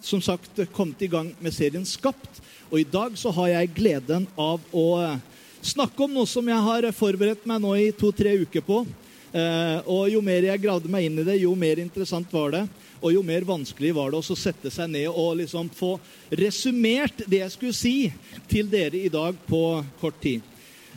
som 0.00 0.22
sagt 0.22 0.60
kommet 0.72 1.02
i 1.02 1.10
gang 1.10 1.32
med 1.40 1.54
serien 1.54 1.86
Skapt. 1.86 2.40
Og 2.70 2.80
i 2.80 2.86
dag 2.86 3.16
så 3.18 3.32
har 3.34 3.48
jeg 3.50 3.74
gleden 3.74 4.28
av 4.38 4.62
å 4.70 4.86
eh, 5.02 5.16
snakke 5.66 6.04
om 6.06 6.12
noe 6.14 6.28
som 6.30 6.46
jeg 6.46 6.66
har 6.66 6.86
forberedt 6.94 7.46
meg 7.50 7.62
nå 7.62 7.72
i 7.76 7.88
to-tre 7.96 8.36
uker 8.44 8.62
på. 8.62 8.84
Eh, 9.30 9.78
og 9.90 10.06
jo 10.10 10.20
mer 10.22 10.46
jeg 10.46 10.62
gravde 10.62 10.90
meg 10.90 11.08
inn 11.08 11.18
i 11.18 11.26
det, 11.26 11.40
jo 11.42 11.54
mer 11.58 11.82
interessant 11.82 12.30
var 12.34 12.54
det. 12.54 12.62
Og 13.00 13.14
jo 13.14 13.24
mer 13.26 13.46
vanskelig 13.48 13.90
var 13.96 14.12
det 14.12 14.20
å 14.20 14.38
sette 14.38 14.70
seg 14.70 14.90
ned 14.92 15.08
og 15.08 15.38
liksom 15.40 15.70
få 15.74 15.96
resumert 16.30 17.24
det 17.26 17.42
jeg 17.42 17.54
skulle 17.56 17.74
si 17.74 17.96
til 18.50 18.70
dere 18.70 19.00
i 19.00 19.10
dag 19.10 19.34
på 19.48 19.62
kort 19.98 20.20
tid. 20.22 20.46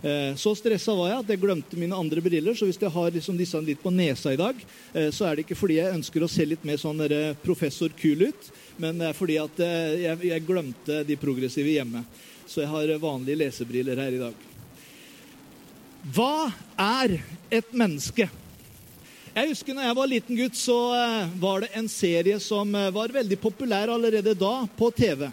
Eh, 0.03 0.35
Så 0.37 0.53
stressa 0.59 0.93
var 0.93 1.09
jeg 1.09 1.23
at 1.23 1.31
jeg 1.33 1.41
glemte 1.41 1.79
mine 1.79 1.97
andre 1.97 2.21
briller. 2.21 2.53
Så 2.53 2.69
hvis 2.69 2.77
jeg 2.77 2.93
har 2.93 3.17
liksom 3.17 3.39
disse 3.39 3.61
litt 3.65 3.81
på 3.81 3.93
nesa 3.93 4.33
i 4.33 4.37
dag, 4.37 4.61
så 5.09 5.25
er 5.25 5.35
det 5.35 5.47
ikke 5.47 5.57
fordi 5.57 5.79
jeg 5.79 5.97
ønsker 5.97 6.21
å 6.21 6.29
se 6.29 6.45
litt 6.45 6.65
mer 6.69 6.77
sånn 6.77 7.01
professor 7.41 7.89
kul 7.97 8.27
ut, 8.29 8.53
men 8.77 9.01
er 9.01 9.17
fordi 9.17 9.37
at 9.41 9.59
eh, 9.63 10.03
jeg, 10.05 10.21
jeg 10.29 10.45
glemte 10.47 11.03
de 11.07 11.17
progressive 11.19 11.75
hjemme. 11.75 12.03
Så 12.47 12.63
jeg 12.63 12.71
har 12.71 12.97
vanlige 13.01 13.39
lesebriller 13.45 13.99
her 13.99 14.15
i 14.15 14.21
dag. 14.21 14.47
Hva 16.13 16.51
er 16.75 17.19
et 17.53 17.69
menneske? 17.71 18.27
Jeg 19.33 19.49
husker 19.49 19.73
når 19.73 19.87
jeg 19.87 19.97
var 19.97 20.09
liten 20.11 20.37
gutt, 20.37 20.57
så 20.59 20.77
eh, 20.93 21.29
var 21.41 21.63
det 21.63 21.71
en 21.79 21.87
serie 21.89 22.35
som 22.43 22.69
eh, 22.77 22.91
var 22.93 23.13
veldig 23.15 23.39
populær 23.41 23.89
allerede 23.89 24.35
da 24.37 24.51
på 24.77 24.91
TV. 24.93 25.25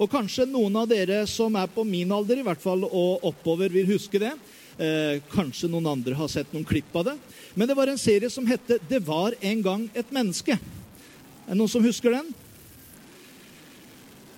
Og 0.00 0.08
kanskje 0.10 0.46
noen 0.48 0.78
av 0.80 0.86
dere 0.90 1.20
som 1.30 1.54
er 1.60 1.68
på 1.70 1.84
min 1.86 2.12
alder, 2.14 2.40
i 2.40 2.46
hvert 2.46 2.62
fall 2.62 2.86
og 2.86 3.26
oppover, 3.28 3.68
vil 3.74 3.90
huske 3.92 4.22
det. 4.22 4.32
Eh, 4.78 5.20
kanskje 5.30 5.68
noen 5.70 5.90
andre 5.92 6.16
har 6.18 6.30
sett 6.32 6.54
noen 6.54 6.64
klipp 6.66 6.94
av 6.96 7.10
det. 7.10 7.18
Men 7.54 7.68
det 7.68 7.76
var 7.76 7.92
en 7.92 8.00
serie 8.00 8.30
som 8.30 8.46
hette 8.46 8.78
'Det 8.88 9.02
var 9.04 9.34
en 9.40 9.62
gang 9.62 9.90
et 9.94 10.10
menneske'. 10.10 10.56
Er 10.56 11.52
det 11.52 11.58
noen 11.58 11.68
som 11.68 11.84
husker 11.84 12.10
den? 12.10 12.34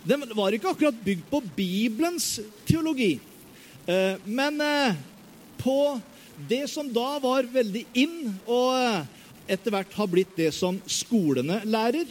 Den 0.07 0.23
var 0.39 0.55
ikke 0.55 0.71
akkurat 0.71 0.99
bygd 1.03 1.25
på 1.27 1.41
Bibelens 1.57 2.37
teologi, 2.67 3.17
eh, 3.91 4.15
men 4.23 4.61
eh, 4.63 4.95
på 5.59 5.99
det 6.47 6.69
som 6.71 6.87
da 6.95 7.17
var 7.19 7.49
veldig 7.51 7.83
inn, 7.99 8.37
og 8.47 8.77
eh, 8.79 9.01
etter 9.57 9.75
hvert 9.75 9.99
har 9.99 10.11
blitt 10.13 10.37
det 10.39 10.53
som 10.55 10.79
skolene 10.87 11.61
lærer. 11.67 12.07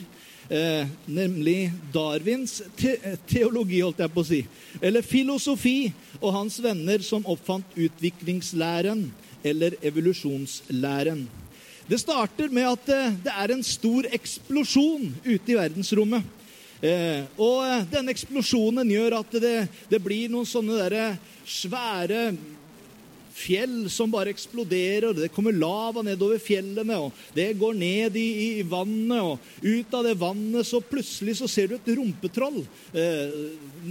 Nemlig 1.09 1.71
Darwins 1.89 2.59
teologi, 2.77 3.79
holdt 3.81 4.03
jeg 4.03 4.11
på 4.13 4.21
å 4.21 4.27
si. 4.27 4.41
Eller 4.77 5.01
filosofi 5.01 5.89
og 6.19 6.35
hans 6.35 6.59
venner 6.61 7.01
som 7.01 7.25
oppfant 7.25 7.73
utviklingslæren 7.73 9.01
eller 9.41 9.73
evolusjonslæren. 9.81 11.25
Det 11.89 11.97
starter 11.97 12.53
med 12.53 12.69
at 12.69 12.93
det 13.25 13.33
er 13.33 13.55
en 13.55 13.65
stor 13.65 14.05
eksplosjon 14.13 15.09
ute 15.25 15.55
i 15.55 15.57
verdensrommet. 15.57 16.29
Eh, 16.83 17.23
og 17.39 17.61
eh, 17.63 17.85
denne 17.87 18.11
eksplosjonen 18.11 18.89
gjør 18.91 19.19
at 19.21 19.37
det, 19.39 19.55
det 19.91 20.01
blir 20.03 20.31
noen 20.31 20.47
sånne 20.47 21.15
svære 21.47 22.33
fjell 23.35 23.89
som 23.91 24.11
bare 24.11 24.31
eksploderer, 24.31 25.09
og 25.09 25.19
det 25.19 25.31
kommer 25.35 25.55
lava 25.55 26.01
nedover 26.05 26.39
fjellene, 26.41 26.97
og 27.03 27.35
det 27.35 27.49
går 27.59 27.75
ned 27.77 28.15
i, 28.17 28.27
i, 28.45 28.65
vannet, 28.67 29.19
og 29.19 29.65
ut 29.65 29.95
av 29.97 30.05
det 30.07 30.15
vannet 30.19 30.67
så 30.67 30.79
plutselig 30.79 31.37
så 31.41 31.49
ser 31.51 31.69
du 31.69 31.75
et 31.75 31.91
rumpetroll. 31.97 32.61
Eh, 32.95 33.35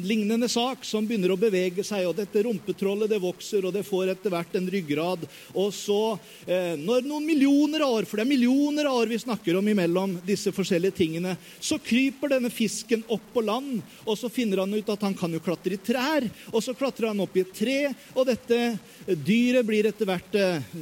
lignende 0.05 0.49
sak 0.51 0.87
som 0.89 1.05
begynner 1.07 1.35
å 1.35 1.41
bevege 1.41 1.85
seg, 1.85 2.07
og 2.09 2.17
dette 2.19 2.45
rumpetrollet 2.47 3.13
det 3.13 3.21
vokser, 3.23 3.67
og 3.69 3.75
det 3.77 3.85
får 3.87 4.15
etter 4.15 4.33
hvert 4.33 4.57
en 4.57 4.71
ryggrad. 4.73 5.29
Og 5.53 5.69
så, 5.77 6.19
eh, 6.49 6.73
når 6.81 7.05
noen 7.05 7.29
millioner 7.29 7.85
av 7.85 7.99
år, 7.99 8.09
for 8.09 8.19
det 8.19 8.25
er 8.25 8.33
millioner 8.33 8.89
av 8.89 9.03
år 9.03 9.13
vi 9.13 9.21
snakker 9.21 9.61
om 9.61 9.69
imellom 9.69 10.17
disse 10.25 10.55
forskjellige 10.57 10.99
tingene, 11.03 11.37
så 11.61 11.79
kryper 11.83 12.33
denne 12.33 12.53
fisken 12.53 13.05
opp 13.13 13.29
på 13.35 13.45
land, 13.45 13.85
og 14.07 14.17
så 14.19 14.33
finner 14.33 14.65
han 14.65 14.73
ut 14.73 14.89
at 14.89 15.05
han 15.05 15.15
kan 15.19 15.33
jo 15.33 15.45
klatre 15.45 15.77
i 15.77 15.85
trær, 15.85 16.31
og 16.51 16.65
så 16.65 16.73
klatrer 16.77 17.13
han 17.13 17.21
opp 17.21 17.37
i 17.37 17.45
et 17.45 17.55
tre, 17.55 17.79
og 18.15 18.25
dette 18.33 18.63
Dyret 19.05 19.34
blir 19.67 19.87
etter 19.89 20.09
hvert 20.09 20.37
eh, 20.39 20.75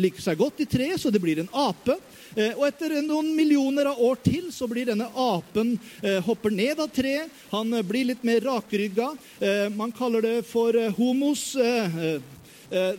liker 0.00 0.22
seg 0.22 0.38
godt 0.38 0.62
i 0.64 0.66
treet, 0.70 1.00
så 1.00 1.10
det 1.12 1.20
blir 1.22 1.40
en 1.42 1.50
ape. 1.52 1.96
Eh, 2.36 2.54
og 2.54 2.64
etter 2.68 2.94
noen 3.02 3.32
millioner 3.36 3.90
av 3.90 4.00
år 4.06 4.20
til 4.22 4.50
så 4.54 4.68
blir 4.70 4.88
denne 4.90 5.08
apen 5.18 5.74
eh, 6.02 6.20
hopper 6.26 6.54
ned 6.54 6.80
av 6.82 6.90
treet. 6.94 7.30
Han 7.50 7.72
eh, 7.74 7.86
blir 7.86 8.06
litt 8.12 8.24
mer 8.26 8.42
rakrygga. 8.46 9.10
Eh, 9.40 9.66
man 9.74 9.94
kaller 9.96 10.22
det 10.22 10.36
for 10.48 10.76
eh, 10.76 10.92
homos. 10.98 11.56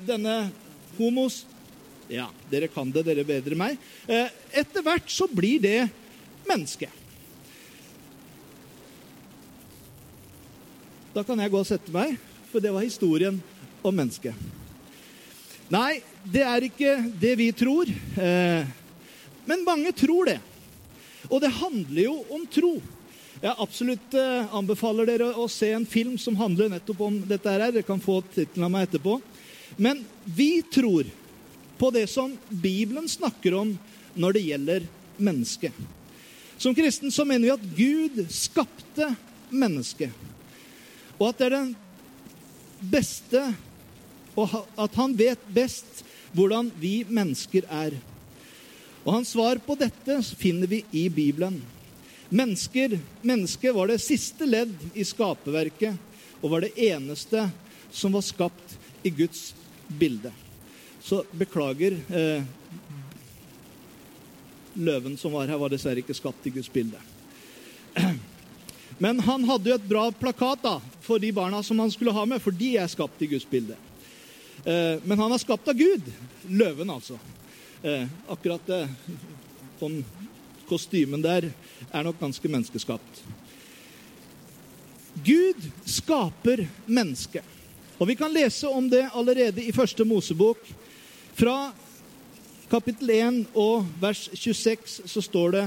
denne 0.05 0.51
homos 0.97 1.45
Ja, 2.11 2.25
dere 2.51 2.67
kan 2.67 2.89
det, 2.91 3.05
dere 3.07 3.23
bedre 3.23 3.55
enn 3.55 3.61
meg. 3.61 3.77
etter 4.51 4.83
hvert 4.83 5.07
så 5.07 5.29
blir 5.31 5.61
det 5.63 5.87
menneske. 6.43 6.89
Da 11.15 11.23
kan 11.23 11.39
jeg 11.39 11.51
gå 11.51 11.59
og 11.59 11.67
sette 11.67 11.91
meg, 11.95 12.17
for 12.51 12.59
det 12.59 12.71
var 12.75 12.83
historien 12.83 13.39
om 13.83 13.95
mennesket. 13.95 14.35
Nei, 15.71 16.01
det 16.27 16.41
er 16.43 16.65
ikke 16.67 16.97
det 17.21 17.31
vi 17.39 17.47
tror. 17.55 17.87
Eh, 18.19 18.71
men 19.47 19.61
mange 19.63 19.93
tror 19.95 20.27
det. 20.27 20.39
Og 21.29 21.39
det 21.39 21.53
handler 21.61 22.01
jo 22.09 22.15
om 22.35 22.43
tro. 22.51 22.73
Jeg 23.39 23.55
absolutt 23.55 24.17
eh, 24.19 24.51
anbefaler 24.51 25.07
dere 25.07 25.29
å 25.31 25.47
se 25.47 25.69
en 25.71 25.87
film 25.87 26.17
som 26.19 26.35
handler 26.35 26.73
nettopp 26.73 27.05
om 27.07 27.21
dette. 27.23 27.47
her. 27.47 27.63
Dere 27.71 27.87
kan 27.87 28.03
få 28.03 28.19
tittelen 28.33 28.67
av 28.67 28.73
meg 28.73 28.89
etterpå. 28.89 29.15
Men 29.79 30.03
vi 30.27 30.59
tror 30.67 31.07
på 31.79 31.93
det 31.95 32.03
som 32.11 32.35
Bibelen 32.49 33.07
snakker 33.07 33.55
om 33.55 33.71
når 34.19 34.35
det 34.35 34.45
gjelder 34.49 34.91
mennesket. 35.23 35.81
Som 36.59 36.75
kristen 36.75 37.15
så 37.15 37.23
mener 37.25 37.47
vi 37.47 37.55
at 37.55 37.71
Gud 37.79 38.23
skapte 38.27 39.13
mennesket. 39.47 40.11
Og 41.15 41.29
at 41.31 41.39
det 41.39 41.47
er 41.47 41.59
den 41.61 41.75
beste 42.91 43.47
Og 44.39 44.53
at 44.79 44.95
han 44.95 45.15
vet 45.17 45.41
best 45.51 46.03
hvordan 46.35 46.71
vi 46.79 47.01
mennesker 47.07 47.67
er. 47.67 47.97
Og 49.03 49.15
hans 49.17 49.33
svar 49.33 49.59
på 49.65 49.75
dette 49.79 50.19
finner 50.37 50.69
vi 50.69 50.83
i 50.91 51.07
Bibelen. 51.09 51.59
Mennesker, 52.29 52.99
Mennesket 53.21 53.75
var 53.75 53.91
det 53.91 53.99
siste 53.99 54.47
ledd 54.47 54.71
i 54.93 55.03
skaperverket 55.03 56.39
og 56.41 56.53
var 56.53 56.63
det 56.63 56.77
eneste 56.79 57.49
som 57.91 58.15
var 58.15 58.23
skapt 58.23 58.77
i 59.03 59.11
Guds 59.11 59.51
bilde. 59.87 60.31
Så 61.03 61.23
beklager 61.31 61.97
eh, 62.09 62.43
Løven 64.73 65.17
som 65.17 65.33
var 65.35 65.49
her, 65.51 65.59
var 65.59 65.73
dessverre 65.73 65.99
ikke 65.99 66.15
skapt 66.15 66.45
i 66.47 66.53
Guds 66.55 66.69
bilde. 66.71 66.99
Men 69.03 69.19
han 69.25 69.43
hadde 69.49 69.71
jo 69.71 69.75
et 69.75 69.89
bra 69.89 70.05
plakat 70.15 70.63
da, 70.63 70.77
for 71.03 71.19
de 71.19 71.33
barna 71.35 71.59
som 71.65 71.79
han 71.81 71.91
skulle 71.91 72.13
ha 72.15 72.23
med, 72.29 72.39
for 72.39 72.55
de 72.55 72.75
er 72.79 72.87
skapt 72.91 73.21
i 73.25 73.27
Guds 73.33 73.47
bilde. 73.49 73.75
Eh, 74.65 74.99
men 75.03 75.19
han 75.19 75.31
er 75.31 75.41
skapt 75.41 75.67
av 75.67 75.77
Gud. 75.77 76.09
Løven, 76.47 76.89
altså. 76.89 77.17
Eh, 77.83 78.05
akkurat 78.29 78.69
eh, 78.69 78.89
den 79.79 80.01
kostymen 80.69 81.23
der 81.23 81.49
er 81.91 82.03
nok 82.05 82.19
ganske 82.19 82.49
menneskeskapt. 82.49 83.23
Gud 85.25 85.65
skaper 85.85 86.67
mennesket. 86.85 87.45
Og 87.97 88.07
vi 88.09 88.15
kan 88.17 88.33
lese 88.33 88.69
om 88.69 88.87
det 88.89 89.09
allerede 89.13 89.63
i 89.65 89.73
første 89.75 90.05
Mosebok. 90.05 90.61
Fra 91.37 91.71
kapittel 92.71 93.09
1 93.17 93.41
og 93.57 93.89
vers 94.01 94.29
26 94.33 95.01
så 95.09 95.21
står 95.21 95.57
det 95.57 95.65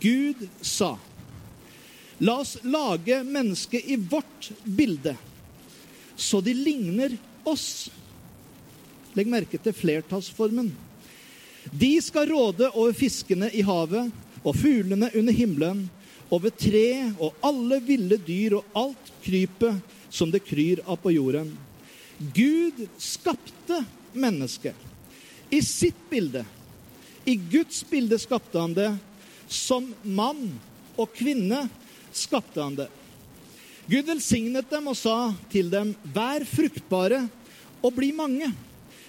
Gud 0.00 0.46
sa 0.62 0.94
La 2.24 2.38
oss 2.40 2.56
lage 2.62 3.18
mennesket 3.26 3.90
i 3.90 3.96
vårt 3.98 4.52
bilde, 4.64 5.16
så 6.16 6.38
de 6.40 6.54
ligner 6.54 7.16
oss. 7.42 7.90
Legg 9.14 9.30
merke 9.30 9.60
til 9.62 9.74
flertallsformen. 9.76 10.72
De 11.70 11.92
skal 12.02 12.28
råde 12.28 12.68
over 12.74 12.94
fiskene 12.96 13.48
i 13.54 13.62
havet 13.64 14.10
og 14.44 14.56
fuglene 14.58 15.08
under 15.14 15.32
himmelen, 15.32 15.84
over 16.34 16.50
tre 16.50 17.12
og 17.22 17.36
alle 17.44 17.78
ville 17.84 18.18
dyr 18.18 18.56
og 18.58 18.76
alt 18.76 19.12
krypet 19.22 19.94
som 20.12 20.32
det 20.32 20.42
kryr 20.46 20.82
av 20.86 20.98
på 21.02 21.12
jorden. 21.14 21.52
Gud 22.34 22.84
skapte 22.98 23.80
mennesket 24.14 24.74
i 25.54 25.60
sitt 25.62 25.98
bilde. 26.10 26.44
I 27.24 27.36
Guds 27.36 27.84
bilde 27.88 28.18
skapte 28.18 28.58
han 28.58 28.74
det. 28.76 28.90
Som 29.48 29.90
mann 30.02 30.48
og 30.96 31.12
kvinne 31.14 31.66
skapte 32.14 32.62
han 32.62 32.76
det. 32.78 32.90
Gud 33.86 34.08
velsignet 34.08 34.70
dem 34.70 34.88
og 34.88 34.96
sa 34.96 35.34
til 35.52 35.68
dem, 35.72 35.92
vær 36.14 36.46
fruktbare 36.48 37.26
og 37.84 37.92
bli 37.94 38.10
mange. 38.16 38.48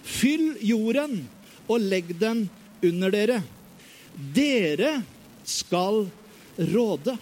Fyll 0.06 0.54
jorden 0.62 1.24
og 1.66 1.82
legg 1.82 2.14
den 2.20 2.46
under 2.86 3.14
dere. 3.14 3.40
Dere 4.36 5.00
skal 5.46 6.06
råde. 6.56 7.16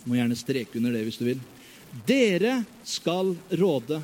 Du 0.00 0.08
må 0.08 0.16
gjerne 0.16 0.38
streke 0.38 0.78
under 0.78 0.94
det 0.94 1.04
hvis 1.08 1.18
du 1.20 1.26
vil. 1.26 1.42
Dere 2.06 2.60
skal 2.86 3.34
råde 3.58 3.98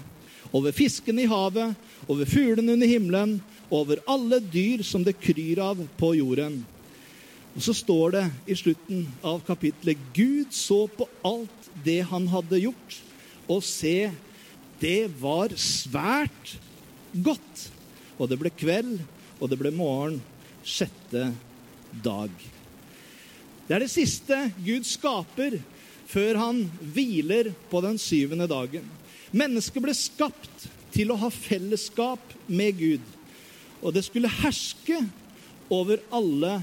over 0.55 0.75
fiskene 0.75 1.25
i 1.25 1.31
havet, 1.31 1.75
over 2.07 2.29
fuglene 2.29 2.75
under 2.77 2.91
himmelen, 2.91 3.39
over 3.71 4.01
alle 4.11 4.39
dyr 4.41 4.83
som 4.87 5.05
det 5.07 5.17
kryr 5.23 5.61
av 5.63 5.81
på 5.99 6.13
jorden. 6.19 6.61
Og 7.57 7.65
så 7.65 7.75
står 7.75 8.15
det 8.15 8.25
i 8.53 8.57
slutten 8.59 9.07
av 9.25 9.41
kapittelet 9.47 10.01
Gud 10.15 10.53
så 10.55 10.85
på 10.93 11.09
alt 11.27 11.71
det 11.87 12.03
han 12.11 12.29
hadde 12.31 12.61
gjort, 12.67 13.01
og 13.49 13.63
se, 13.65 14.11
det 14.83 15.09
var 15.23 15.55
svært 15.61 16.57
godt. 17.25 17.67
Og 18.17 18.31
det 18.31 18.39
ble 18.41 18.53
kveld, 18.53 18.99
og 19.41 19.51
det 19.53 19.59
ble 19.61 19.73
morgen, 19.75 20.21
sjette 20.67 21.31
dag. 22.05 22.33
Det 23.67 23.75
er 23.75 23.83
det 23.83 23.93
siste 23.93 24.39
Gud 24.63 24.87
skaper 24.87 25.59
før 26.07 26.39
han 26.39 26.63
hviler 26.95 27.51
på 27.71 27.83
den 27.85 27.99
syvende 28.01 28.47
dagen. 28.51 28.87
Mennesket 29.37 29.83
ble 29.83 29.95
skapt 29.97 30.69
til 30.95 31.11
å 31.13 31.19
ha 31.21 31.31
fellesskap 31.35 32.35
med 32.47 32.79
Gud. 32.79 33.07
Og 33.83 33.93
det 33.95 34.07
skulle 34.07 34.33
herske 34.33 35.01
over 35.73 36.01
alle 36.15 36.61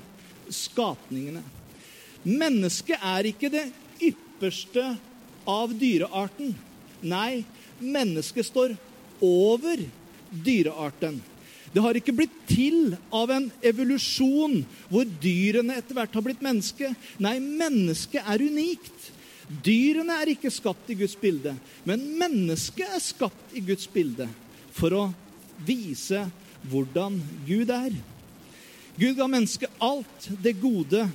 skapningene. 0.53 1.43
Mennesket 2.23 3.03
er 3.03 3.27
ikke 3.29 3.51
det 3.51 3.65
ypperste 4.03 4.93
av 5.49 5.73
dyrearten. 5.75 6.53
Nei, 7.03 7.43
mennesket 7.83 8.47
står 8.47 8.77
over 9.23 9.83
dyrearten. 10.45 11.21
Det 11.73 11.81
har 11.81 11.97
ikke 11.97 12.13
blitt 12.13 12.35
til 12.49 12.93
av 13.13 13.31
en 13.33 13.47
evolusjon 13.65 14.59
hvor 14.91 15.09
dyrene 15.23 15.79
etter 15.79 15.97
hvert 15.97 16.13
har 16.13 16.25
blitt 16.25 16.43
menneske. 16.45 16.91
Nei, 17.23 17.39
mennesket 17.41 18.21
er 18.21 18.43
unikt. 18.45 19.09
Dyrene 19.65 20.19
er 20.21 20.33
ikke 20.35 20.53
skapt 20.53 20.91
i 20.93 20.97
Guds 20.97 21.15
bilde, 21.19 21.55
men 21.87 22.05
mennesket 22.19 22.87
er 22.87 23.01
skapt 23.03 23.57
i 23.57 23.63
Guds 23.65 23.89
bilde 23.91 24.29
for 24.73 24.95
å 24.95 25.03
vise 25.65 26.23
hvordan 26.69 27.17
Gud 27.47 27.73
er. 27.73 27.93
Gud 28.95 29.17
ga 29.17 29.27
mennesket 29.27 29.81
alt 29.81 30.29
det 30.45 30.55
gode 30.61 31.07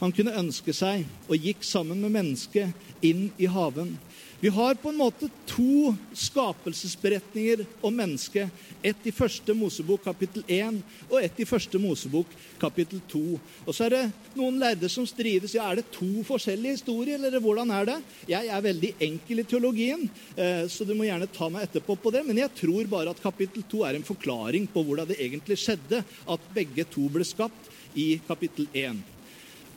han 0.00 0.12
kunne 0.12 0.36
ønske 0.36 0.74
seg, 0.76 1.06
og 1.30 1.40
gikk 1.40 1.64
sammen 1.64 2.02
med 2.02 2.12
mennesket 2.12 3.04
inn 3.04 3.30
i 3.40 3.48
haven. 3.48 3.94
Vi 4.40 4.48
har 4.48 4.74
på 4.74 4.88
en 4.88 4.96
måte 4.96 5.28
to 5.46 5.94
skapelsesberetninger 6.12 7.64
om 7.80 7.94
mennesket. 7.96 8.50
Ett 8.82 9.06
i 9.06 9.12
første 9.14 9.54
Mosebok 9.56 10.02
kapittel 10.04 10.42
1 10.46 10.80
og 11.08 11.16
ett 11.22 11.38
i 11.40 11.46
første 11.48 11.78
Mosebok 11.80 12.32
kapittel 12.60 13.00
2. 13.12 13.22
Og 13.64 13.70
så 13.72 13.86
er 13.86 13.94
det 13.94 14.02
noen 14.34 14.58
lærde 14.60 14.90
som 14.92 15.06
strides. 15.08 15.54
Ja, 15.56 15.70
er 15.70 15.80
det 15.80 15.86
to 15.94 16.24
forskjellige 16.26 16.80
historier, 16.80 17.22
eller 17.22 17.40
hvordan 17.40 17.72
er 17.72 17.88
det? 17.88 17.96
Jeg 18.34 18.50
er 18.50 18.66
veldig 18.66 18.90
enkel 19.06 19.40
i 19.40 19.46
teologien, 19.48 20.04
eh, 20.36 20.66
så 20.68 20.84
du 20.84 20.92
må 20.98 21.06
gjerne 21.08 21.30
ta 21.32 21.48
meg 21.48 21.68
etterpå 21.68 21.96
på 22.02 22.12
det. 22.12 22.26
Men 22.26 22.42
jeg 22.42 22.52
tror 22.58 22.90
bare 22.90 23.14
at 23.14 23.22
kapittel 23.22 23.64
2 23.70 23.84
er 23.88 24.00
en 24.00 24.06
forklaring 24.10 24.68
på 24.68 24.84
hvordan 24.84 25.08
det 25.08 25.20
egentlig 25.22 25.60
skjedde 25.62 26.02
at 26.02 26.52
begge 26.54 26.84
to 26.90 27.06
ble 27.08 27.24
skapt 27.24 27.70
i 27.94 28.18
kapittel 28.28 28.68
1. 28.74 29.00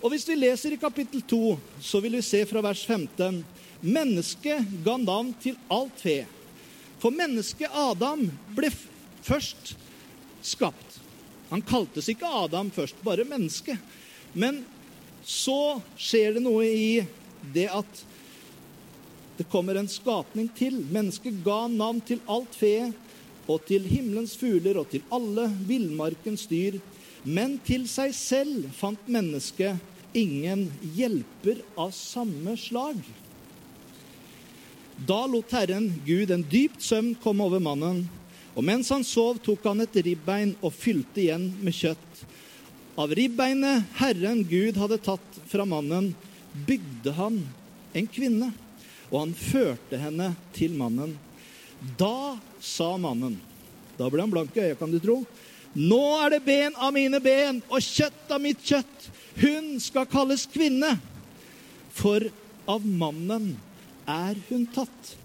Og 0.01 0.11
Hvis 0.13 0.27
vi 0.29 0.35
leser 0.37 0.75
i 0.75 0.81
kapittel 0.81 1.23
2, 1.25 1.57
så 1.81 2.01
vil 2.03 2.19
vi 2.19 2.25
se 2.25 2.43
fra 2.45 2.61
vers 2.61 2.83
15 2.85 3.39
Mennesket 3.81 4.65
ga 4.85 4.97
navn 4.97 5.33
til 5.41 5.57
alt 5.69 5.99
fe. 6.01 6.23
For 6.97 7.13
mennesket 7.13 7.73
Adam 7.77 8.25
ble 8.57 8.71
først 9.25 9.75
skapt. 10.41 10.97
Han 11.51 11.61
kaltes 11.61 12.09
ikke 12.11 12.27
Adam 12.27 12.71
først, 12.73 12.97
bare 13.05 13.27
menneske. 13.27 13.77
Men 14.33 14.63
så 15.23 15.77
skjer 15.99 16.37
det 16.37 16.43
noe 16.43 16.65
i 16.65 16.91
det 17.53 17.67
at 17.71 18.03
det 19.37 19.45
kommer 19.51 19.77
en 19.77 19.89
skapning 19.91 20.49
til. 20.57 20.79
Mennesket 20.91 21.43
ga 21.45 21.67
navn 21.69 22.01
til 22.01 22.23
alt 22.25 22.55
fe 22.57 22.89
og 23.47 23.61
til 23.69 23.85
himmelens 23.87 24.33
fugler 24.39 24.79
og 24.81 24.89
til 24.91 25.05
alle 25.13 25.45
villmarkens 25.69 26.47
dyr. 26.49 26.79
Men 27.23 27.59
til 27.67 27.85
seg 27.91 28.15
selv 28.17 28.71
fant 28.75 29.05
mennesket 29.11 30.17
ingen 30.17 30.65
hjelper 30.97 31.61
av 31.77 31.93
samme 31.95 32.57
slag. 32.59 32.97
Da 35.05 35.25
lot 35.29 35.51
Herren 35.53 35.91
Gud 36.05 36.31
en 36.33 36.45
dypt 36.49 36.81
søvn 36.81 37.13
komme 37.21 37.45
over 37.45 37.61
mannen, 37.61 38.05
og 38.57 38.65
mens 38.65 38.89
han 38.89 39.03
sov, 39.05 39.37
tok 39.45 39.65
han 39.69 39.83
et 39.83 39.99
ribbein 40.01 40.55
og 40.65 40.73
fylte 40.73 41.21
igjen 41.21 41.51
med 41.61 41.75
kjøtt. 41.77 42.23
Av 42.97 43.11
ribbeinet 43.13 43.85
Herren 43.99 44.41
Gud 44.49 44.79
hadde 44.81 44.97
tatt 45.05 45.37
fra 45.51 45.67
mannen, 45.69 46.15
bygde 46.65 47.13
han 47.13 47.43
en 47.93 48.09
kvinne, 48.09 48.49
og 49.11 49.19
han 49.21 49.35
førte 49.37 49.99
henne 50.01 50.31
til 50.57 50.73
mannen. 50.77 51.13
Da 51.99 52.39
sa 52.63 52.95
mannen 52.97 53.37
Da 53.97 54.09
ble 54.13 54.21
han 54.21 54.33
blank 54.33 54.53
i 54.57 54.61
øyet, 54.61 54.77
kan 54.77 54.91
du 54.93 54.99
tro. 55.01 55.21
Nå 55.73 56.01
er 56.21 56.35
det 56.35 56.43
ben 56.45 56.75
av 56.77 56.91
mine 56.93 57.17
ben 57.21 57.63
og 57.65 57.81
kjøtt 57.81 58.29
av 58.33 58.41
mitt 58.41 58.61
kjøtt. 58.65 59.07
Hun 59.41 59.71
skal 59.81 60.05
kalles 60.09 60.45
kvinne, 60.49 60.91
for 61.97 62.21
av 62.69 62.85
mannen 62.85 63.55
er 64.07 64.39
hun 64.49 64.65
tatt. 64.73 65.15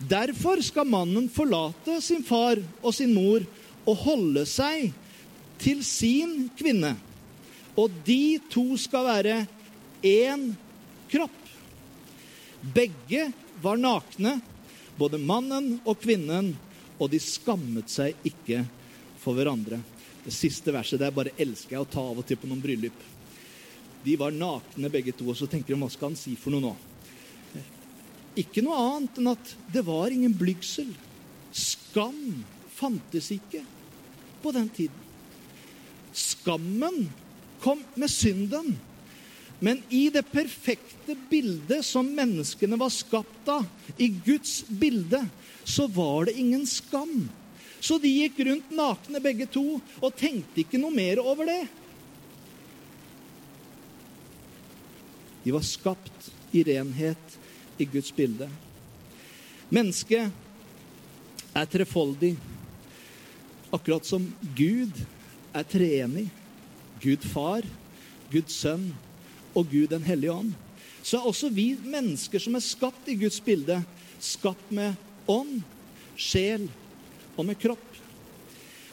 Derfor 0.00 0.62
skal 0.64 0.88
mannen 0.88 1.28
forlate 1.32 1.98
sin 2.02 2.24
far 2.24 2.60
og 2.80 2.94
sin 2.96 3.12
mor 3.12 3.44
og 3.84 4.02
holde 4.06 4.46
seg 4.48 4.90
til 5.60 5.84
sin 5.84 6.48
kvinne. 6.56 6.94
Og 7.76 7.92
de 8.06 8.40
to 8.52 8.64
skal 8.80 9.06
være 9.06 9.36
én 10.04 10.50
kropp. 11.12 11.36
Begge 12.60 13.28
var 13.60 13.76
nakne, 13.80 14.38
både 14.96 15.20
mannen 15.20 15.78
og 15.84 16.00
kvinnen, 16.00 16.54
og 17.00 17.08
de 17.12 17.20
skammet 17.20 17.88
seg 17.92 18.16
ikke 18.24 18.64
for 19.20 19.36
hverandre. 19.36 19.80
Det 20.24 20.32
siste 20.36 20.72
verset 20.72 21.00
der 21.00 21.12
bare 21.12 21.32
elsker 21.40 21.76
jeg 21.76 21.84
å 21.84 21.88
ta 21.88 22.02
av 22.04 22.20
og 22.20 22.26
til 22.28 22.40
på 22.40 22.48
noen 22.48 22.60
bryllup. 22.60 22.96
De 24.04 24.16
var 24.20 24.32
nakne 24.32 24.92
begge 24.92 25.12
to, 25.16 25.28
og 25.28 25.36
så 25.36 25.48
tenker 25.48 25.74
de 25.74 25.80
hva 25.80 25.88
skal 25.92 26.12
han 26.12 26.20
si 26.20 26.36
for 26.40 26.52
noe 26.52 26.64
nå? 26.64 26.74
Ikke 28.38 28.62
noe 28.62 28.78
annet 28.78 29.18
enn 29.18 29.32
at 29.32 29.54
det 29.74 29.82
var 29.86 30.12
ingen 30.14 30.34
blygsel. 30.38 30.90
Skam 31.50 32.44
fantes 32.76 33.30
ikke 33.34 33.64
på 34.42 34.52
den 34.54 34.68
tiden. 34.72 35.08
Skammen 36.14 37.08
kom 37.62 37.82
med 37.94 38.10
synden. 38.10 38.76
Men 39.60 39.82
i 39.92 40.06
det 40.08 40.24
perfekte 40.32 41.16
bildet 41.28 41.84
som 41.84 42.06
menneskene 42.16 42.78
var 42.80 42.92
skapt 42.94 43.50
av, 43.52 43.66
i 44.00 44.08
Guds 44.08 44.62
bilde, 44.68 45.20
så 45.68 45.84
var 45.92 46.30
det 46.30 46.38
ingen 46.40 46.64
skam. 46.66 47.28
Så 47.80 47.98
de 48.00 48.08
gikk 48.08 48.40
rundt 48.46 48.72
nakne 48.72 49.20
begge 49.20 49.46
to 49.52 49.64
og 50.00 50.16
tenkte 50.16 50.62
ikke 50.62 50.80
noe 50.80 50.94
mer 50.94 51.20
over 51.20 51.48
det. 51.48 51.60
De 55.44 55.52
var 55.52 55.64
skapt 55.64 56.32
i 56.56 56.64
renhet 56.64 57.39
i 57.80 57.88
Guds 57.88 58.12
bilde. 58.14 58.48
Mennesket 59.70 60.30
er 61.56 61.68
trefoldig, 61.70 62.34
akkurat 63.70 64.06
som 64.06 64.26
Gud 64.56 64.94
er 65.54 65.66
treenig. 65.66 66.28
Gud 67.00 67.24
far, 67.32 67.64
Guds 68.30 68.58
sønn 68.60 68.90
og 69.56 69.70
Gud 69.70 69.88
den 69.92 70.04
hellige 70.04 70.34
ånd. 70.34 70.52
Så 71.02 71.16
er 71.18 71.28
også 71.30 71.48
vi 71.54 71.72
mennesker 71.80 72.42
som 72.42 72.58
er 72.58 72.64
skapt 72.64 73.08
i 73.08 73.16
Guds 73.18 73.40
bilde, 73.40 73.78
skapt 74.20 74.72
med 74.74 74.98
ånd, 75.30 75.62
sjel 76.20 76.68
og 77.38 77.46
med 77.48 77.58
kropp. 77.60 77.86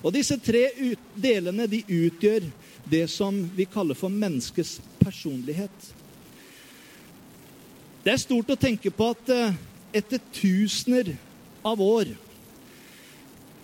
Og 0.06 0.14
disse 0.14 0.38
tre 0.40 0.70
delene 1.18 1.68
de 1.68 1.82
utgjør 1.84 2.48
det 2.88 3.08
som 3.12 3.40
vi 3.58 3.66
kaller 3.68 3.98
for 3.98 4.14
menneskets 4.14 4.78
personlighet. 5.02 5.90
Det 8.08 8.14
er 8.14 8.22
stort 8.22 8.54
å 8.54 8.56
tenke 8.56 8.88
på 8.88 9.10
at 9.12 9.30
eh, 9.36 9.56
etter 10.00 10.22
tusener 10.32 11.10
av 11.68 11.82
år 11.84 12.14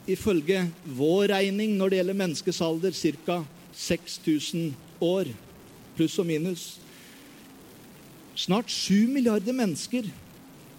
Ifølge 0.04 0.66
vår 0.98 1.30
regning 1.32 1.78
når 1.80 1.94
det 1.94 2.00
gjelder 2.02 2.18
menneskets 2.20 2.60
alder, 2.66 2.98
ca. 3.24 3.38
6000 3.72 4.74
år, 5.00 5.30
pluss 5.96 6.18
og 6.20 6.28
minus. 6.28 6.66
Snart 8.36 8.68
7 8.68 9.08
milliarder 9.14 9.56
mennesker 9.56 10.12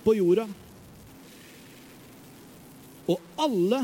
på 0.05 0.15
jorda. 0.19 0.45
Og 3.09 3.41
alle 3.41 3.81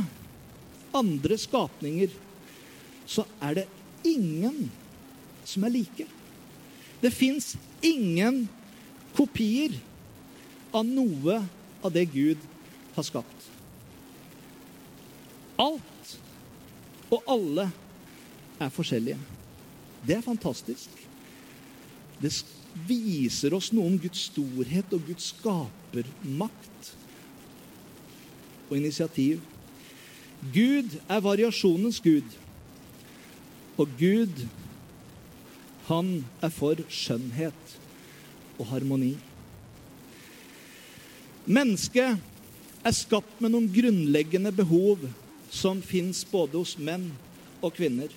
andre 1.00 1.40
skapninger 1.40 2.12
så 3.08 3.24
er 3.40 3.62
det 3.62 3.68
ingen 4.04 4.68
som 5.48 5.64
er 5.64 5.78
like. 5.80 6.04
Det 7.00 7.16
fins 7.16 7.54
ingen 7.80 8.44
kopier 9.16 9.74
av 10.72 10.86
noe 10.86 11.40
av 11.82 11.92
det 11.94 12.06
Gud 12.12 12.40
har 12.94 13.06
skapt. 13.06 13.46
Alt 15.60 16.16
og 17.10 17.26
alle 17.28 17.66
er 18.60 18.72
forskjellige. 18.72 19.18
Det 20.06 20.16
er 20.16 20.24
fantastisk. 20.24 20.88
Det 22.20 22.32
viser 22.86 23.54
oss 23.56 23.70
noe 23.74 23.88
om 23.90 23.98
Guds 24.00 24.28
storhet 24.30 24.92
og 24.94 25.04
Guds 25.08 25.32
skapermakt 25.34 26.92
og 28.70 28.76
initiativ. 28.78 29.40
Gud 30.54 30.96
er 31.08 31.24
variasjonens 31.24 32.00
gud. 32.00 32.36
Og 33.80 33.88
Gud, 33.98 34.44
han 35.88 36.20
er 36.44 36.52
for 36.54 36.80
skjønnhet 36.92 37.76
og 38.60 38.68
harmoni. 38.68 39.14
Mennesket 41.50 42.20
er 42.84 42.96
skapt 42.96 43.40
med 43.40 43.54
noen 43.54 43.68
grunnleggende 43.72 44.52
behov 44.54 45.02
som 45.50 45.80
fins 45.82 46.22
både 46.28 46.60
hos 46.60 46.76
menn 46.78 47.08
og 47.60 47.74
kvinner. 47.76 48.12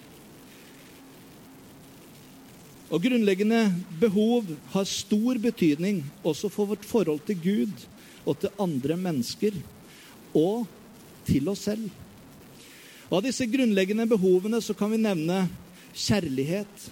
Og 2.93 3.01
grunnleggende 3.01 3.65
behov 3.97 4.51
har 4.75 4.85
stor 4.85 5.39
betydning 5.41 6.03
også 6.21 6.51
for 6.53 6.69
vårt 6.69 6.85
forhold 6.85 7.23
til 7.25 7.39
Gud 7.41 7.87
og 8.23 8.37
til 8.39 8.53
andre 8.61 8.99
mennesker 8.99 9.57
og 10.37 10.67
til 11.25 11.49
oss 11.49 11.65
selv. 11.65 11.87
Og 13.09 13.19
Av 13.19 13.25
disse 13.25 13.47
grunnleggende 13.49 14.05
behovene 14.09 14.61
så 14.61 14.75
kan 14.77 14.91
vi 14.93 15.01
nevne 15.01 15.47
kjærlighet. 15.93 16.89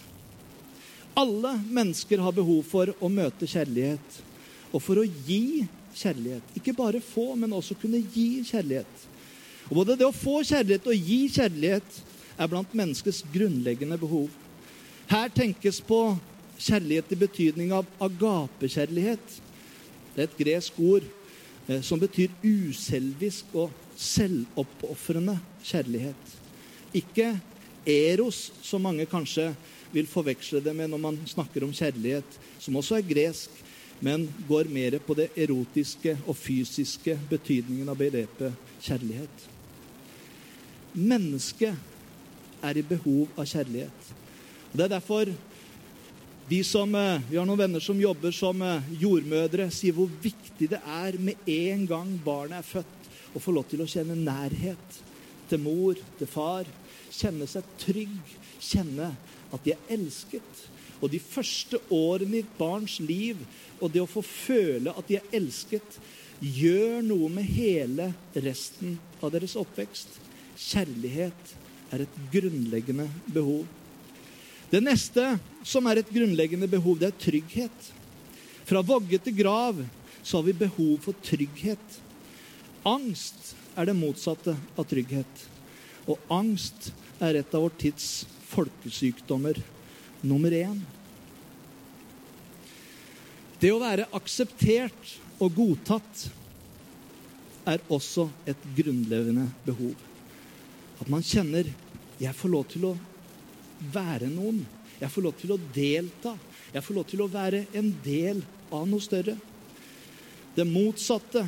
Alle 1.17 1.57
mennesker 1.67 2.21
har 2.23 2.35
behov 2.35 2.63
for 2.69 2.93
å 2.99 3.09
møte 3.11 3.49
kjærlighet 3.49 4.19
og 4.71 4.79
for 4.79 5.01
å 5.01 5.07
gi 5.27 5.65
kjærlighet. 5.97 6.53
Ikke 6.55 6.75
bare 6.75 7.01
få, 7.03 7.33
men 7.35 7.51
også 7.53 7.75
kunne 7.79 7.99
gi 8.13 8.43
kjærlighet. 8.47 9.07
Og 9.69 9.75
Både 9.81 9.97
det 9.99 10.07
å 10.07 10.15
få 10.15 10.39
kjærlighet 10.47 10.87
og 10.87 11.09
gi 11.11 11.19
kjærlighet 11.31 11.99
er 12.37 12.51
blant 12.51 12.73
menneskets 12.75 13.21
grunnleggende 13.33 13.99
behov. 13.99 14.29
Her 15.11 15.31
tenkes 15.35 15.81
på 15.83 15.99
kjærlighet 16.61 17.11
i 17.11 17.19
betydning 17.19 17.73
av 17.75 17.87
agapekjærlighet. 18.01 19.37
Det 20.15 20.23
er 20.23 20.29
et 20.29 20.39
gresk 20.39 20.79
ord 20.79 21.05
eh, 21.67 21.81
som 21.83 21.99
betyr 21.99 22.31
uselvisk 22.43 23.51
og 23.55 23.71
selvoppofrende 23.99 25.37
kjærlighet. 25.67 26.35
Ikke 26.95 27.33
eros, 27.87 28.49
som 28.63 28.83
mange 28.83 29.07
kanskje 29.09 29.51
vil 29.93 30.07
forveksle 30.09 30.61
det 30.63 30.73
med 30.75 30.91
når 30.91 31.01
man 31.03 31.19
snakker 31.27 31.65
om 31.65 31.73
kjærlighet, 31.75 32.39
som 32.59 32.77
også 32.79 32.97
er 32.99 33.07
gresk, 33.07 33.61
men 34.01 34.25
går 34.47 34.69
mer 34.73 34.97
på 35.05 35.13
det 35.17 35.29
erotiske 35.37 36.15
og 36.25 36.35
fysiske 36.37 37.17
betydningen 37.29 37.89
av 37.91 37.99
begrepet 37.99 38.55
kjærlighet. 38.81 39.47
Mennesket 40.97 42.65
er 42.65 42.77
i 42.77 42.85
behov 42.85 43.29
av 43.37 43.45
kjærlighet. 43.45 44.11
Og 44.71 44.77
Det 44.77 44.83
er 44.85 44.95
derfor 44.97 45.33
de 46.49 46.63
som, 46.63 46.95
eh, 46.95 47.21
Vi 47.29 47.37
har 47.37 47.45
noen 47.45 47.57
venner 47.57 47.79
som 47.79 47.99
jobber 47.99 48.31
som 48.31 48.61
eh, 48.61 48.81
jordmødre, 48.99 49.71
sier 49.71 49.93
hvor 49.93 50.09
viktig 50.21 50.69
det 50.69 50.81
er 50.85 51.17
med 51.17 51.35
en 51.47 51.87
gang 51.87 52.19
barnet 52.25 52.57
er 52.59 52.61
født, 52.61 52.97
å 53.35 53.39
få 53.39 53.53
lov 53.53 53.69
til 53.69 53.79
å 53.81 53.87
kjenne 53.87 54.15
nærhet 54.15 55.01
til 55.47 55.59
mor, 55.59 55.95
til 56.17 56.27
far. 56.27 56.65
Kjenne 57.11 57.47
seg 57.47 57.63
trygg, 57.79 58.19
kjenne 58.59 59.15
at 59.51 59.63
de 59.65 59.75
er 59.75 59.93
elsket. 59.93 60.65
Og 61.01 61.09
de 61.11 61.19
første 61.21 61.79
årene 61.91 62.39
i 62.39 62.43
et 62.45 62.57
barns 62.57 62.99
liv, 63.01 63.39
og 63.81 63.91
det 63.93 64.03
å 64.03 64.09
få 64.09 64.23
føle 64.25 64.93
at 64.93 65.07
de 65.09 65.17
er 65.17 65.37
elsket, 65.37 65.97
gjør 66.41 67.01
noe 67.05 67.29
med 67.29 67.45
hele 67.45 68.11
resten 68.33 68.97
av 69.21 69.33
deres 69.33 69.57
oppvekst. 69.59 70.17
Kjærlighet 70.57 71.55
er 71.93 72.05
et 72.05 72.19
grunnleggende 72.33 73.07
behov. 73.33 73.65
Det 74.71 74.79
neste 74.81 75.25
som 75.67 75.87
er 75.89 75.99
et 75.99 76.13
grunnleggende 76.13 76.69
behov, 76.71 76.99
det 77.01 77.11
er 77.11 77.19
trygghet. 77.19 77.89
Fra 78.65 78.81
vogge 78.85 79.19
til 79.19 79.35
grav 79.35 79.81
så 80.23 80.37
har 80.37 80.45
vi 80.47 80.55
behov 80.55 81.01
for 81.03 81.17
trygghet. 81.25 81.97
Angst 82.87 83.55
er 83.75 83.89
det 83.89 83.97
motsatte 83.97 84.55
av 84.55 84.87
trygghet. 84.89 85.47
Og 86.09 86.21
angst 86.33 86.91
er 87.21 87.41
et 87.41 87.57
av 87.57 87.65
vår 87.65 87.75
tids 87.81 88.07
folkesykdommer 88.51 89.59
nummer 90.21 90.53
én. 90.55 90.81
Det 93.61 93.71
å 93.73 93.81
være 93.81 94.09
akseptert 94.17 95.15
og 95.41 95.53
godtatt 95.57 96.27
er 97.69 97.83
også 97.93 98.27
et 98.49 98.61
grunnlevende 98.77 99.47
behov. 99.65 99.93
At 101.01 101.09
man 101.09 101.21
kjenner 101.21 101.65
'jeg 102.19 102.35
får 102.35 102.49
lov 102.49 102.67
til 102.69 102.85
å 102.85 102.97
være 103.93 104.29
noen'. 104.29 104.65
Jeg 104.99 105.09
får 105.09 105.21
lov 105.21 105.33
til 105.37 105.51
å 105.51 105.59
delta. 105.73 106.37
Jeg 106.73 106.83
får 106.83 106.93
lov 106.93 107.05
til 107.05 107.21
å 107.21 107.27
være 107.27 107.65
en 107.73 107.91
del 108.03 108.43
av 108.71 108.87
noe 108.87 109.01
større. 109.01 109.37
Det 110.55 110.67
motsatte 110.67 111.47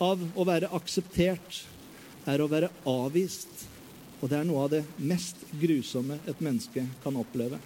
av 0.00 0.18
å 0.36 0.44
være 0.44 0.70
akseptert 0.74 1.62
er 2.26 2.40
å 2.40 2.48
være 2.50 2.70
avvist. 2.86 3.71
Og 4.22 4.30
det 4.30 4.38
er 4.38 4.46
noe 4.46 4.64
av 4.64 4.70
det 4.70 4.84
mest 5.02 5.40
grusomme 5.58 6.20
et 6.30 6.40
menneske 6.44 6.84
kan 7.02 7.16
oppleve. 7.18 7.58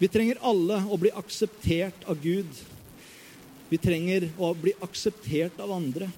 Vi 0.00 0.10
trenger 0.10 0.42
alle 0.42 0.80
å 0.90 0.98
bli 0.98 1.12
akseptert 1.14 2.02
av 2.10 2.18
Gud. 2.22 2.50
Vi 3.70 3.78
trenger 3.78 4.26
å 4.42 4.50
bli 4.58 4.74
akseptert 4.82 5.60
av 5.62 5.70
andre. 5.76 6.10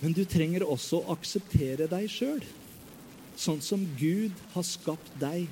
Men 0.00 0.16
du 0.16 0.24
trenger 0.24 0.64
også 0.64 1.02
å 1.02 1.14
akseptere 1.14 1.86
deg 1.90 2.08
sjøl, 2.10 2.40
sånn 3.38 3.60
som 3.62 3.84
Gud 4.00 4.34
har 4.56 4.64
skapt 4.66 5.12
deg 5.20 5.46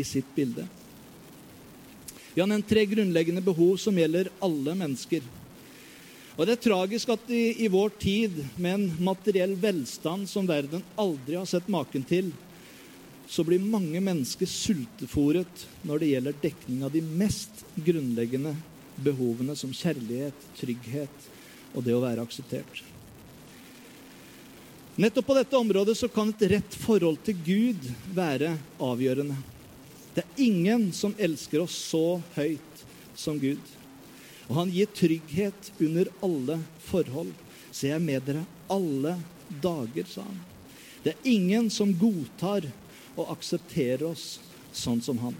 i 0.00 0.06
sitt 0.06 0.26
bilde. 0.34 0.64
Vi 2.32 2.40
har 2.40 2.48
nevnt 2.50 2.68
tre 2.70 2.86
grunnleggende 2.88 3.44
behov 3.44 3.76
som 3.82 3.96
gjelder 3.98 4.32
alle 4.42 4.74
mennesker. 4.78 5.22
Og 6.36 6.46
Det 6.46 6.54
er 6.54 6.62
tragisk 6.62 7.10
at 7.12 7.32
i, 7.32 7.64
i 7.64 7.68
vår 7.68 7.90
tid, 8.00 8.38
med 8.56 8.74
en 8.76 8.86
materiell 9.10 9.56
velstand 9.60 10.28
som 10.30 10.46
verden 10.48 10.84
aldri 11.00 11.36
har 11.36 11.48
sett 11.48 11.68
maken 11.68 12.06
til, 12.06 12.30
så 13.30 13.44
blir 13.46 13.62
mange 13.62 14.00
mennesker 14.02 14.48
sultefòret 14.48 15.66
når 15.86 16.02
det 16.02 16.12
gjelder 16.12 16.38
dekning 16.42 16.84
av 16.86 16.94
de 16.94 17.02
mest 17.04 17.62
grunnleggende 17.78 18.56
behovene, 19.00 19.54
som 19.56 19.74
kjærlighet, 19.74 20.48
trygghet 20.58 21.28
og 21.74 21.84
det 21.86 21.94
å 21.94 22.02
være 22.02 22.24
akseptert. 22.26 22.82
Nettopp 25.00 25.30
på 25.30 25.36
dette 25.38 25.56
området 25.56 25.94
så 25.96 26.10
kan 26.12 26.32
et 26.32 26.42
rett 26.50 26.74
forhold 26.82 27.20
til 27.24 27.38
Gud 27.46 27.86
være 28.16 28.56
avgjørende. 28.82 29.36
Det 30.16 30.24
er 30.24 30.42
ingen 30.42 30.90
som 30.92 31.14
elsker 31.16 31.62
oss 31.62 31.76
så 31.92 32.18
høyt 32.34 32.82
som 33.16 33.38
Gud. 33.40 33.62
Og 34.50 34.56
han 34.58 34.70
gir 34.74 34.90
trygghet 34.90 35.72
under 35.78 36.10
alle 36.26 36.58
forhold. 36.82 37.30
Så 37.70 37.86
jeg 37.86 37.94
er 37.94 38.02
med 38.02 38.24
dere 38.26 38.42
alle 38.66 39.14
dager, 39.62 40.08
sa 40.10 40.24
han. 40.26 40.40
Det 41.04 41.14
er 41.14 41.30
ingen 41.30 41.70
som 41.70 41.94
godtar 41.94 42.66
og 43.14 43.30
aksepterer 43.30 44.02
oss 44.10 44.40
sånn 44.74 44.98
som 45.02 45.22
han. 45.22 45.36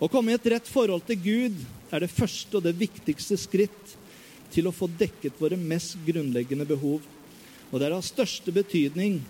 Å 0.00 0.08
komme 0.08 0.32
i 0.32 0.38
et 0.38 0.46
rett 0.48 0.70
forhold 0.70 1.02
til 1.08 1.18
Gud 1.20 1.58
er 1.90 2.04
det 2.04 2.14
første 2.14 2.56
og 2.56 2.64
det 2.64 2.78
viktigste 2.78 3.36
skritt 3.36 3.96
til 4.54 4.70
å 4.70 4.74
få 4.74 4.88
dekket 4.88 5.36
våre 5.42 5.58
mest 5.58 5.98
grunnleggende 6.06 6.64
behov. 6.70 7.02
Og 7.70 7.76
det 7.76 7.90
er 7.90 7.98
av 7.98 8.06
største 8.06 8.54
betydning 8.54 9.20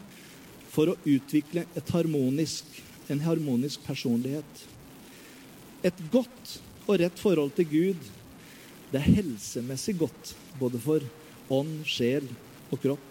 for 0.71 0.93
å 0.93 0.99
utvikle 1.09 1.67
harmonisk, 1.90 2.69
en 3.11 3.25
harmonisk 3.25 3.83
personlighet. 3.88 4.64
Et 5.83 6.07
godt 6.12 6.59
og 6.87 7.00
rett 7.00 7.19
forhold 7.21 7.57
til 7.57 7.69
Gud, 7.73 8.09
det 8.91 8.99
er 8.99 9.15
helsemessig 9.21 9.95
godt 10.01 10.35
både 10.59 10.81
for 10.83 11.05
ånd, 11.51 11.81
sjel 11.87 12.27
og 12.71 12.81
kropp. 12.83 13.07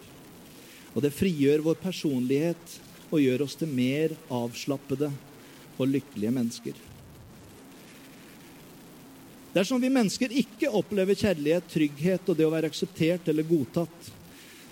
Og 0.96 1.04
det 1.06 1.14
frigjør 1.16 1.64
vår 1.64 1.80
personlighet 1.80 2.78
og 3.10 3.22
gjør 3.24 3.46
oss 3.46 3.56
til 3.60 3.72
mer 3.72 4.14
avslappede 4.34 5.10
og 5.80 5.88
lykkelige 5.88 6.36
mennesker. 6.36 6.86
Dersom 9.54 9.82
vi 9.82 9.90
mennesker 9.90 10.34
ikke 10.44 10.70
opplever 10.78 11.18
kjærlighet, 11.18 11.70
trygghet 11.72 12.28
og 12.30 12.38
det 12.38 12.46
å 12.46 12.54
være 12.54 12.70
akseptert 12.70 13.32
eller 13.32 13.48
godtatt, 13.48 14.12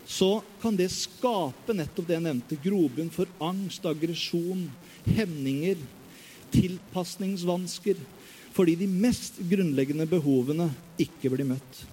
så 0.08 0.38
kan 0.62 0.76
det 0.78 0.88
skape 0.94 1.74
nettopp 1.76 2.08
det 2.08 2.16
jeg 2.16 2.26
nevnte, 2.28 2.60
grobunn 2.64 3.10
for 3.12 3.32
angst, 3.44 3.88
aggresjon, 3.90 4.68
hemninger, 5.18 5.82
tilpasningsvansker, 6.54 7.98
fordi 8.58 8.74
de 8.80 8.88
mest 8.90 9.38
grunnleggende 9.46 10.08
behovene 10.10 10.72
ikke 10.98 11.30
blir 11.30 11.46
møtt. 11.46 11.84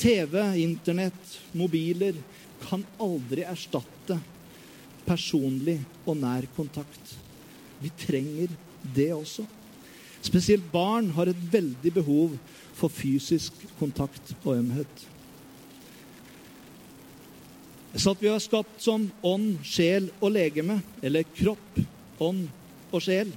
TV, 0.00 0.38
Internett, 0.62 1.34
mobiler 1.52 2.16
kan 2.64 2.82
aldri 3.02 3.44
erstatte 3.44 4.16
personlig 5.04 5.76
og 6.06 6.16
nær 6.22 6.46
kontakt. 6.56 7.12
Vi 7.82 7.92
trenger 8.00 8.54
det 8.96 9.10
også. 9.12 9.44
Spesielt 10.24 10.64
barn 10.72 11.10
har 11.12 11.28
et 11.28 11.42
veldig 11.52 11.92
behov 12.00 12.38
for 12.74 12.88
fysisk 12.88 13.52
kontakt 13.78 14.32
og 14.40 14.54
ømhet. 14.56 15.04
Så 17.94 18.14
at 18.14 18.22
vi 18.24 18.32
har 18.32 18.40
skapt 18.42 18.80
som 18.82 19.04
ånd, 19.22 19.60
sjel 19.62 20.08
og 20.18 20.32
legeme, 20.34 20.80
eller 21.04 21.28
kropp, 21.36 21.76
ånd 22.24 22.48
og 22.90 23.04
sjel. 23.04 23.28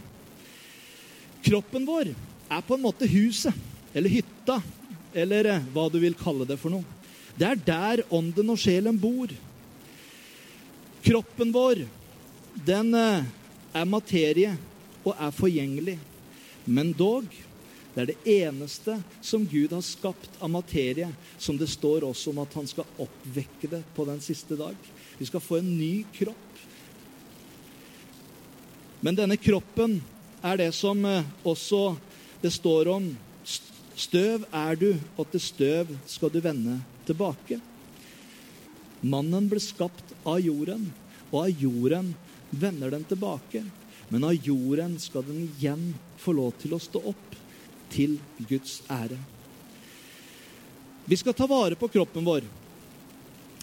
Kroppen 1.46 1.86
vår 1.86 2.16
er 2.50 2.64
på 2.64 2.78
en 2.78 2.84
måte 2.84 3.08
huset, 3.10 3.56
eller 3.94 4.12
hytta, 4.12 4.62
eller 5.14 5.52
eh, 5.52 5.68
hva 5.74 5.88
du 5.92 6.00
vil 6.02 6.18
kalle 6.18 6.48
det 6.48 6.60
for 6.62 6.74
noe. 6.74 6.86
Det 7.38 7.46
er 7.46 7.64
der 7.68 8.04
ånden 8.14 8.54
og 8.54 8.60
sjelen 8.62 8.98
bor. 9.00 9.32
Kroppen 11.06 11.52
vår, 11.54 11.84
den 12.68 12.94
eh, 12.98 13.28
er 13.78 13.90
materie 13.90 14.56
og 15.04 15.14
er 15.14 15.36
forgjengelig. 15.36 15.98
Men 16.68 16.92
dog, 16.98 17.28
det 17.94 18.04
er 18.04 18.10
det 18.12 18.34
eneste 18.44 18.98
som 19.26 19.46
Gud 19.48 19.72
har 19.74 19.86
skapt 19.86 20.42
av 20.44 20.52
materie, 20.54 21.08
som 21.38 21.58
det 21.58 21.70
står 21.72 22.06
også 22.06 22.34
om 22.34 22.44
at 22.44 22.58
han 22.60 22.68
skal 22.70 22.90
oppvekke 23.02 23.72
det 23.72 23.84
på 23.96 24.06
den 24.10 24.20
siste 24.22 24.58
dag. 24.60 24.76
Vi 25.18 25.26
skal 25.26 25.42
få 25.42 25.62
en 25.62 25.72
ny 25.78 26.04
kropp. 26.14 26.62
Men 29.02 29.18
denne 29.18 29.38
kroppen 29.38 30.00
er 30.46 30.60
det 30.60 30.72
som 30.78 31.04
eh, 31.06 31.26
også 31.46 31.96
det 32.42 32.52
står 32.54 32.92
om. 32.92 33.10
Støv 33.98 34.46
er 34.54 34.78
du, 34.78 34.92
og 35.18 35.26
til 35.32 35.42
støv 35.42 35.94
skal 36.06 36.32
du 36.34 36.38
vende 36.44 36.78
tilbake. 37.08 37.58
Mannen 39.02 39.48
ble 39.50 39.62
skapt 39.62 40.14
av 40.26 40.40
jorden, 40.42 40.90
og 41.32 41.48
av 41.48 41.64
jorden 41.64 42.14
vender 42.50 42.94
den 42.94 43.06
tilbake. 43.10 43.64
Men 44.10 44.28
av 44.28 44.38
jorden 44.38 44.96
skal 45.02 45.26
den 45.28 45.48
igjen 45.48 45.90
få 46.22 46.36
lov 46.38 46.54
til 46.62 46.78
å 46.78 46.82
stå 46.82 47.02
opp 47.10 47.36
til 47.92 48.18
Guds 48.48 48.80
ære. 48.92 49.18
Vi 51.08 51.18
skal 51.18 51.36
ta 51.36 51.48
vare 51.48 51.76
på 51.80 51.88
kroppen 51.88 52.26
vår. 52.28 52.46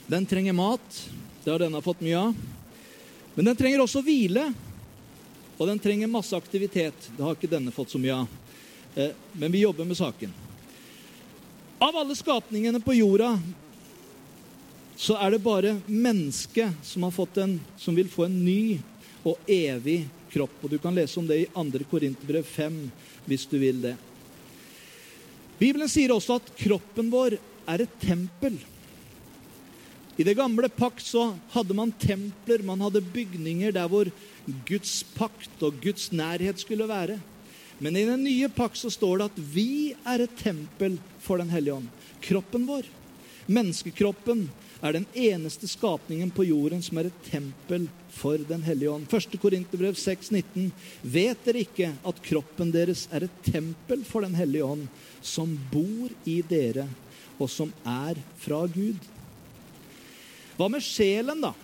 Den 0.07 0.27
trenger 0.27 0.57
mat. 0.57 1.01
Det 1.45 1.53
har 1.53 1.61
denne 1.61 1.83
fått 1.85 2.01
mye 2.05 2.21
av. 2.21 2.37
Men 3.35 3.51
den 3.51 3.59
trenger 3.59 3.85
også 3.85 4.03
hvile. 4.05 4.47
Og 5.59 5.69
den 5.69 5.81
trenger 5.81 6.11
masse 6.11 6.37
aktivitet. 6.37 7.11
Det 7.17 7.23
har 7.25 7.37
ikke 7.37 7.53
denne 7.53 7.73
fått 7.75 7.93
så 7.93 8.01
mye 8.01 8.23
av. 8.25 8.41
Eh, 8.95 9.11
men 9.33 9.53
vi 9.53 9.65
jobber 9.65 9.85
med 9.85 9.97
saken. 9.97 10.33
Av 11.79 11.97
alle 11.97 12.17
skapningene 12.17 12.81
på 12.81 12.95
jorda 12.95 13.35
så 14.97 15.17
er 15.19 15.35
det 15.35 15.43
bare 15.43 15.77
mennesket 15.87 16.85
som, 16.87 17.09
som 17.77 17.97
vil 17.97 18.09
få 18.09 18.29
en 18.29 18.37
ny 18.45 18.79
og 19.27 19.51
evig 19.51 20.05
kropp. 20.33 20.55
Og 20.63 20.71
Du 20.71 20.79
kan 20.79 20.95
lese 20.95 21.19
om 21.21 21.27
det 21.27 21.41
i 21.43 21.49
2. 21.51 21.83
Korinterbrev 21.91 22.47
5 22.47 22.79
hvis 23.27 23.47
du 23.51 23.59
vil 23.59 23.83
det. 23.83 23.97
Bibelen 25.59 25.91
sier 25.91 26.15
også 26.15 26.39
at 26.39 26.55
kroppen 26.59 27.11
vår 27.11 27.39
er 27.71 27.85
et 27.85 28.01
tempel. 28.03 28.57
I 30.15 30.23
det 30.27 30.37
gamle 30.39 30.69
pakt 30.71 31.03
så 31.03 31.33
hadde 31.51 31.75
man 31.75 31.91
templer, 31.99 32.63
man 32.63 32.83
hadde 32.85 33.03
bygninger 33.03 33.75
der 33.75 33.89
hvor 33.91 34.11
Guds 34.69 35.03
pakt 35.17 35.63
og 35.65 35.81
Guds 35.83 36.13
nærhet 36.15 36.61
skulle 36.63 36.87
være. 36.87 37.19
Men 37.79 37.97
i 37.97 38.05
den 38.05 38.25
nye 38.25 38.49
pakt 38.49 38.79
så 38.79 38.91
står 38.91 39.19
det 39.19 39.31
at 39.33 39.41
vi 39.55 39.95
er 40.07 40.25
et 40.25 40.37
tempel 40.39 40.99
for 41.25 41.41
Den 41.41 41.51
hellige 41.51 41.75
ånd. 41.81 41.89
Kroppen 42.25 42.67
vår, 42.69 42.87
menneskekroppen, 43.47 44.47
er 44.85 44.93
den 44.93 45.07
eneste 45.17 45.69
skapningen 45.69 46.31
på 46.35 46.45
jorden 46.45 46.83
som 46.85 46.99
er 47.01 47.09
et 47.09 47.23
tempel 47.31 47.87
for 48.13 48.39
Den 48.39 48.63
hellige 48.67 48.93
ånd. 48.93 49.09
1. 49.09 49.39
Korinterbrev 49.41 49.97
6,19.: 49.97 50.71
Vet 51.03 51.45
dere 51.47 51.65
ikke 51.65 51.91
at 52.05 52.23
kroppen 52.23 52.73
deres 52.75 53.07
er 53.11 53.27
et 53.27 53.43
tempel 53.47 54.05
for 54.05 54.27
Den 54.27 54.37
hellige 54.37 54.65
ånd, 54.65 54.87
som 55.23 55.57
bor 55.73 56.13
i 56.29 56.43
dere, 56.49 56.87
og 57.39 57.51
som 57.51 57.73
er 57.85 58.21
fra 58.39 58.67
Gud? 58.67 59.01
Hva 60.59 60.69
med 60.71 60.85
sjelen, 60.85 61.41
da? 61.43 61.55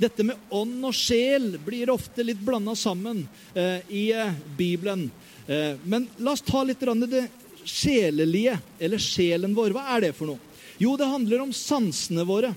Dette 0.00 0.24
med 0.26 0.50
ånd 0.50 0.82
og 0.84 0.96
sjel 0.96 1.54
blir 1.62 1.92
ofte 1.92 2.24
litt 2.26 2.40
blanda 2.42 2.74
sammen 2.74 3.22
eh, 3.54 3.84
i 3.88 4.08
eh, 4.12 4.34
Bibelen. 4.58 5.06
Eh, 5.46 5.76
men 5.84 6.08
la 6.18 6.32
oss 6.32 6.44
ta 6.44 6.62
litt 6.64 6.80
det 6.80 7.26
sjelelige, 7.64 8.58
eller 8.78 8.98
sjelen 8.98 9.54
vår. 9.54 9.74
Hva 9.74 9.86
er 9.96 10.06
det 10.06 10.12
for 10.16 10.30
noe? 10.30 10.38
Jo, 10.78 10.96
det 10.96 11.08
handler 11.08 11.46
om 11.46 11.52
sansene 11.56 12.26
våre. 12.26 12.52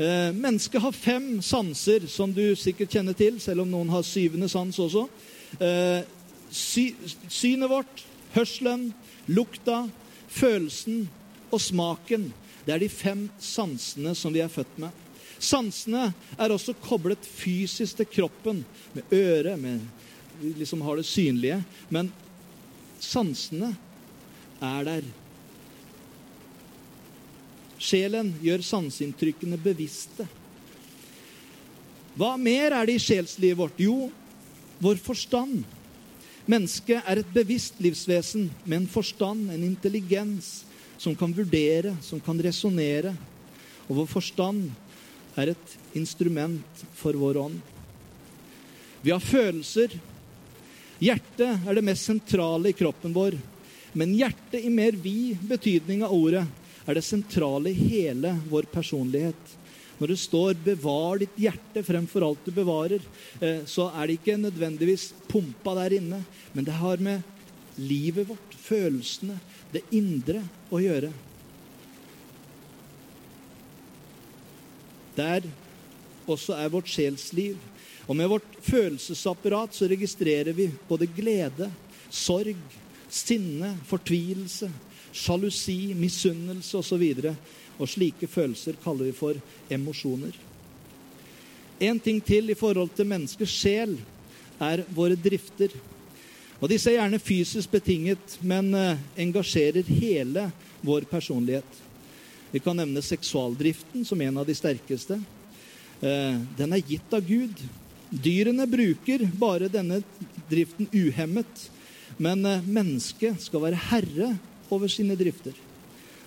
Eh, 0.00 0.32
mennesket 0.32 0.80
har 0.80 0.92
fem 0.92 1.42
sanser, 1.42 2.06
som 2.08 2.32
du 2.32 2.54
sikkert 2.56 2.92
kjenner 2.92 3.16
til, 3.16 3.40
selv 3.40 3.64
om 3.64 3.70
noen 3.72 3.90
har 3.92 4.06
syvende 4.06 4.48
sans 4.48 4.78
også. 4.80 5.06
Eh, 5.60 6.00
sy 6.50 6.90
synet 7.28 7.70
vårt, 7.70 8.04
hørselen, 8.34 8.90
lukta, 9.28 9.82
følelsen 10.30 11.08
og 11.50 11.60
smaken. 11.60 12.30
Det 12.64 12.74
er 12.74 12.82
de 12.84 12.90
fem 12.92 13.26
sansene 13.42 14.14
som 14.14 14.32
vi 14.32 14.42
er 14.44 14.52
født 14.52 14.78
med. 14.80 15.06
Sansene 15.40 16.10
er 16.36 16.52
også 16.52 16.76
koblet 16.84 17.24
fysisk 17.24 18.00
til 18.00 18.08
kroppen, 18.12 18.64
med 18.94 19.14
øret, 19.16 19.58
med 19.58 19.80
vi 20.40 20.52
liksom 20.58 20.82
har 20.82 20.96
det 20.96 21.06
synlige. 21.08 21.60
Men 21.88 22.10
sansene 23.00 23.74
er 24.60 24.86
der. 24.88 25.08
Sjelen 27.80 28.34
gjør 28.44 28.64
sanseinntrykkene 28.64 29.56
bevisste. 29.60 30.26
Hva 32.18 32.34
mer 32.36 32.74
er 32.76 32.88
det 32.88 32.98
i 32.98 33.02
sjelslivet 33.02 33.56
vårt? 33.56 33.78
Jo, 33.80 34.10
vår 34.82 34.98
forstand. 35.00 35.62
Mennesket 36.50 37.06
er 37.06 37.20
et 37.20 37.32
bevisst 37.32 37.78
livsvesen 37.80 38.48
med 38.64 38.82
en 38.82 38.90
forstand, 38.90 39.48
en 39.52 39.64
intelligens, 39.64 40.64
som 41.00 41.14
kan 41.16 41.32
vurdere, 41.32 41.94
som 42.04 42.20
kan 42.20 42.40
resonnere. 42.42 43.14
Og 43.88 44.02
vår 44.02 44.08
forstand 44.10 44.66
er 45.38 45.54
et 45.54 45.76
instrument 45.96 46.84
for 46.98 47.16
vår 47.16 47.38
ånd. 47.40 47.60
Vi 49.00 49.12
har 49.14 49.22
følelser, 49.22 49.94
Hjertet 51.00 51.64
er 51.64 51.76
det 51.76 51.84
mest 51.84 52.04
sentrale 52.10 52.70
i 52.70 52.76
kroppen 52.76 53.14
vår. 53.16 53.38
Men 53.96 54.12
hjertet 54.14 54.60
i 54.60 54.70
mer 54.70 54.98
vid 55.00 55.40
betydning 55.48 56.04
av 56.04 56.12
ordet 56.12 56.44
er 56.84 56.98
det 56.98 57.04
sentrale 57.06 57.72
i 57.72 57.88
hele 57.88 58.34
vår 58.50 58.68
personlighet. 58.72 59.56
Når 60.00 60.08
det 60.08 60.16
står 60.16 60.54
'bevar 60.64 61.18
ditt 61.20 61.36
hjerte 61.36 61.82
fremfor 61.84 62.24
alt 62.24 62.44
du 62.44 62.50
bevarer', 62.52 63.04
eh, 63.40 63.64
så 63.64 63.90
er 63.92 64.06
det 64.06 64.20
ikke 64.20 64.36
nødvendigvis 64.40 65.12
pumpa 65.28 65.74
der 65.74 65.96
inne, 66.00 66.24
men 66.54 66.64
det 66.64 66.72
har 66.72 66.96
med 66.96 67.22
livet 67.76 68.28
vårt, 68.28 68.54
følelsene, 68.56 69.38
det 69.72 69.82
indre 69.92 70.42
å 70.72 70.80
gjøre. 70.80 71.12
Der 75.16 75.42
også 76.26 76.56
er 76.56 76.68
vårt 76.68 76.88
sjelsliv. 76.88 77.58
Og 78.10 78.16
med 78.18 78.26
vårt 78.26 78.56
følelsesapparat 78.66 79.76
så 79.76 79.86
registrerer 79.86 80.50
vi 80.52 80.66
både 80.88 81.06
glede, 81.14 81.68
sorg, 82.10 82.58
sinne, 83.06 83.76
fortvilelse, 83.86 84.66
sjalusi, 85.14 85.92
misunnelse 85.94 86.80
osv. 86.80 87.04
Og, 87.22 87.36
og 87.78 87.88
slike 87.88 88.26
følelser 88.26 88.80
kaller 88.82 89.06
vi 89.06 89.14
for 89.14 89.38
emosjoner. 89.70 90.34
En 91.78 92.00
ting 92.02 92.18
til 92.20 92.50
i 92.50 92.58
forhold 92.58 92.90
til 92.96 93.06
menneskers 93.08 93.54
sjel 93.54 93.94
er 94.58 94.82
våre 94.90 95.14
drifter. 95.14 95.70
Og 96.58 96.66
Disse 96.68 96.90
er 96.90 96.98
gjerne 96.98 97.20
fysisk 97.22 97.70
betinget, 97.72 98.34
men 98.42 98.74
eh, 98.74 98.98
engasjerer 99.22 99.86
hele 99.86 100.48
vår 100.82 101.06
personlighet. 101.08 101.78
Vi 102.50 102.58
kan 102.58 102.76
nevne 102.76 103.00
seksualdriften 103.06 104.02
som 104.04 104.20
en 104.20 104.42
av 104.42 104.50
de 104.50 104.58
sterkeste. 104.58 105.20
Eh, 106.02 106.42
den 106.58 106.74
er 106.74 106.84
gitt 106.90 107.14
av 107.16 107.22
Gud. 107.24 107.62
Dyrene 108.10 108.66
bruker 108.66 109.22
bare 109.38 109.68
denne 109.70 110.00
driften 110.50 110.88
uhemmet, 110.90 111.70
men 112.18 112.42
eh, 112.46 112.64
mennesket 112.66 113.38
skal 113.44 113.62
være 113.62 113.82
herre 113.90 114.32
over 114.70 114.90
sine 114.90 115.14
drifter. 115.18 115.54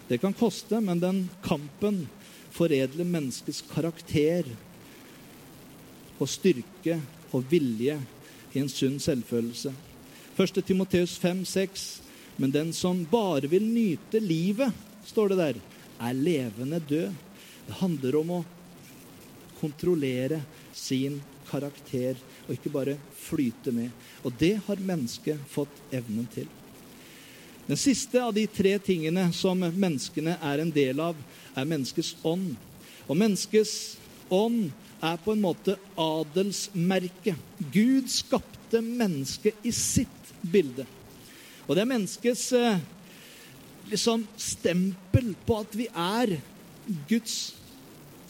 Det 0.08 0.22
kan 0.24 0.36
koste, 0.36 0.80
men 0.80 1.02
den 1.04 1.26
kampen 1.44 2.06
foredler 2.54 3.08
menneskets 3.08 3.64
karakter 3.68 4.48
og 6.22 6.30
styrke 6.32 7.02
og 7.34 7.44
vilje 7.52 7.98
i 8.54 8.62
en 8.62 8.72
sunn 8.72 9.00
selvfølelse. 9.04 9.74
1. 10.40 10.64
Timoteus 10.64 11.18
5,6.: 11.20 12.02
Men 12.38 12.52
den 12.52 12.74
som 12.74 13.04
bare 13.06 13.50
vil 13.52 13.66
nyte 13.68 14.24
livet, 14.24 14.72
står 15.06 15.34
det 15.34 15.38
der, 15.38 15.62
er 16.00 16.14
levende 16.14 16.80
død. 16.80 17.12
Det 17.68 17.80
handler 17.80 18.16
om 18.20 18.32
å 18.40 18.42
kontrollere 19.60 20.42
sin 20.74 21.22
karakter, 21.54 22.18
og 22.48 22.58
ikke 22.58 22.74
bare 22.74 22.98
flyte 23.24 23.72
med. 23.76 23.94
Og 24.26 24.34
det 24.42 24.58
har 24.66 24.82
mennesket 24.92 25.40
fått 25.54 25.82
evnen 25.94 26.28
til. 26.34 26.50
Den 27.64 27.80
siste 27.80 28.20
av 28.20 28.34
de 28.36 28.44
tre 28.52 28.76
tingene 28.84 29.30
som 29.36 29.62
menneskene 29.62 30.36
er 30.44 30.60
en 30.60 30.72
del 30.74 31.00
av, 31.00 31.16
er 31.56 31.70
menneskets 31.70 32.18
ånd. 32.28 32.58
Og 33.08 33.20
menneskets 33.20 33.96
ånd 34.34 34.74
er 35.04 35.20
på 35.24 35.36
en 35.36 35.44
måte 35.44 35.78
adelsmerket. 36.00 37.40
Gud 37.72 38.12
skapte 38.12 38.82
mennesket 38.84 39.64
i 39.64 39.72
sitt 39.76 40.34
bilde. 40.42 40.86
Og 41.68 41.76
det 41.76 41.86
er 41.86 41.92
menneskets 41.94 42.50
eh, 42.58 42.84
liksom 43.92 44.26
stempel 44.40 45.32
på 45.48 45.62
at 45.64 45.76
vi 45.78 45.88
er 45.88 46.38
Guds 47.08 47.54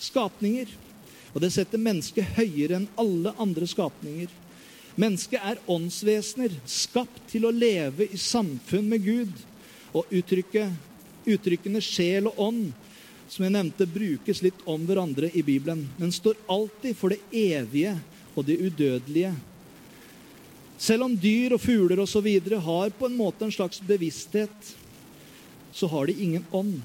skapninger. 0.01 0.69
Og 1.33 1.41
det 1.41 1.49
setter 1.55 1.81
mennesket 1.81 2.35
høyere 2.37 2.77
enn 2.77 2.89
alle 2.99 3.33
andre 3.41 3.67
skapninger. 3.69 4.29
Mennesket 4.99 5.41
er 5.41 5.61
åndsvesener, 5.71 6.53
skapt 6.69 7.23
til 7.31 7.47
å 7.47 7.53
leve 7.53 8.05
i 8.05 8.19
samfunn 8.21 8.89
med 8.91 9.05
Gud. 9.05 9.33
Og 9.97 10.09
uttrykket, 10.13 10.73
uttrykkene 11.25 11.81
sjel 11.81 12.29
og 12.29 12.41
ånd, 12.49 12.67
som 13.29 13.45
jeg 13.45 13.55
nevnte, 13.55 13.89
brukes 13.89 14.43
litt 14.45 14.61
om 14.69 14.85
hverandre 14.85 15.31
i 15.33 15.41
Bibelen, 15.45 15.87
men 15.97 16.13
står 16.13 16.37
alltid 16.51 16.97
for 16.97 17.13
det 17.13 17.21
evige 17.33 17.95
og 18.35 18.45
det 18.45 18.59
udødelige. 18.61 19.33
Selv 20.77 21.07
om 21.07 21.17
dyr 21.17 21.55
og 21.55 21.61
fugler 21.63 22.01
osv. 22.03 22.27
har 22.65 22.93
på 22.93 23.07
en 23.07 23.17
måte 23.17 23.45
en 23.45 23.53
slags 23.55 23.81
bevissthet, 23.81 24.73
så 25.73 25.87
har 25.87 26.05
de 26.05 26.17
ingen 26.21 26.45
ånd. 26.51 26.81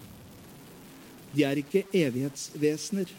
De 1.35 1.45
er 1.45 1.61
ikke 1.61 1.85
evighetsvesener. 1.93 3.11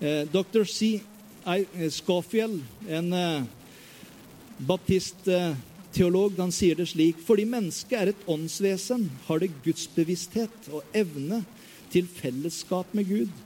Eh, 0.00 0.28
Dr. 0.32 0.64
C. 0.64 1.00
I. 1.46 1.90
Scofield, 1.90 2.62
en 2.88 3.10
baptistteolog, 4.56 5.56
baptist-teolog, 5.90 6.38
han 6.38 6.52
sier 6.52 6.76
det 6.76 6.86
slik 6.88 7.20
Fordi 7.24 7.44
mennesket 7.48 7.96
er 7.98 8.10
et 8.12 8.24
åndsvesen, 8.28 9.06
har 9.26 9.40
det 9.42 9.50
gudsbevissthet 9.64 10.70
og 10.72 10.96
evne 10.96 11.42
til 11.92 12.08
fellesskap 12.08 12.94
med 12.96 13.08
Gud. 13.08 13.36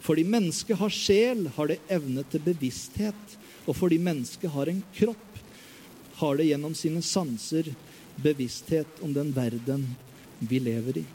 Fordi 0.00 0.22
mennesket 0.22 0.78
har 0.78 0.94
sjel, 0.94 1.48
har 1.56 1.72
det 1.72 1.80
evne 1.90 2.22
til 2.30 2.44
bevissthet. 2.44 3.36
Og 3.66 3.74
fordi 3.74 3.98
mennesket 3.98 4.50
har 4.54 4.70
en 4.70 4.82
kropp, 4.94 5.42
har 6.22 6.38
det 6.38 6.50
gjennom 6.52 6.74
sine 6.78 7.02
sanser 7.02 7.74
bevissthet 8.22 9.02
om 9.02 9.14
den 9.14 9.34
verden 9.34 9.88
vi 10.38 10.62
lever 10.62 11.02
i. 11.02 11.06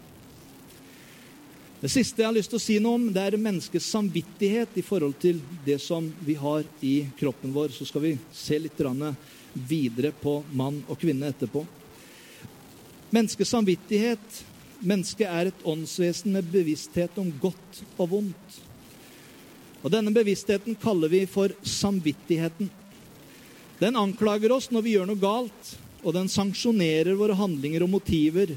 Det 1.82 1.90
siste 1.90 2.22
jeg 2.22 2.30
har 2.30 2.36
lyst 2.36 2.52
til 2.54 2.60
å 2.60 2.62
si 2.62 2.76
noe 2.78 3.00
om, 3.00 3.08
det 3.10 3.22
er 3.26 3.42
menneskets 3.42 3.88
samvittighet 3.90 4.76
i 4.78 4.84
forhold 4.86 5.16
til 5.22 5.40
det 5.66 5.80
som 5.82 6.12
vi 6.22 6.36
har 6.38 6.62
i 6.86 7.08
kroppen 7.18 7.54
vår. 7.56 7.74
Så 7.74 7.88
skal 7.90 8.04
vi 8.04 8.12
se 8.30 8.60
litt 8.62 8.82
videre 9.54 10.12
på 10.14 10.44
mann 10.54 10.84
og 10.88 11.00
kvinne 11.02 11.32
etterpå. 11.34 11.66
Menneskets 13.12 13.50
samvittighet 13.50 14.44
Mennesket 14.82 15.30
er 15.30 15.52
et 15.52 15.66
åndsvesen 15.70 16.34
med 16.34 16.48
bevissthet 16.50 17.18
om 17.22 17.28
godt 17.38 17.82
og 18.02 18.08
vondt. 18.16 18.56
Og 19.86 19.92
Denne 19.94 20.14
bevisstheten 20.14 20.74
kaller 20.82 21.12
vi 21.12 21.28
for 21.30 21.54
samvittigheten. 21.62 22.70
Den 23.78 23.98
anklager 23.98 24.56
oss 24.56 24.72
når 24.74 24.86
vi 24.86 24.96
gjør 24.96 25.12
noe 25.12 25.22
galt, 25.22 25.76
og 26.02 26.18
den 26.18 26.30
sanksjonerer 26.34 27.14
våre 27.18 27.38
handlinger 27.38 27.86
og 27.86 27.94
motiver 27.94 28.56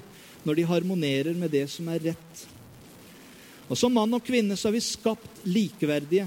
når 0.48 0.56
de 0.56 0.66
harmonerer 0.68 1.36
med 1.36 1.52
det 1.52 1.66
som 1.72 1.92
er 1.92 2.00
rett. 2.08 2.46
Og 3.68 3.78
Som 3.78 3.94
mann 3.96 4.12
og 4.14 4.24
kvinne 4.24 4.56
så 4.60 4.68
er 4.68 4.76
vi 4.76 4.84
skapt 4.84 5.44
likeverdige, 5.48 6.26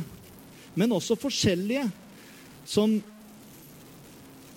men 0.78 0.94
også 0.94 1.18
forskjellige. 1.20 1.86
Som, 2.68 2.98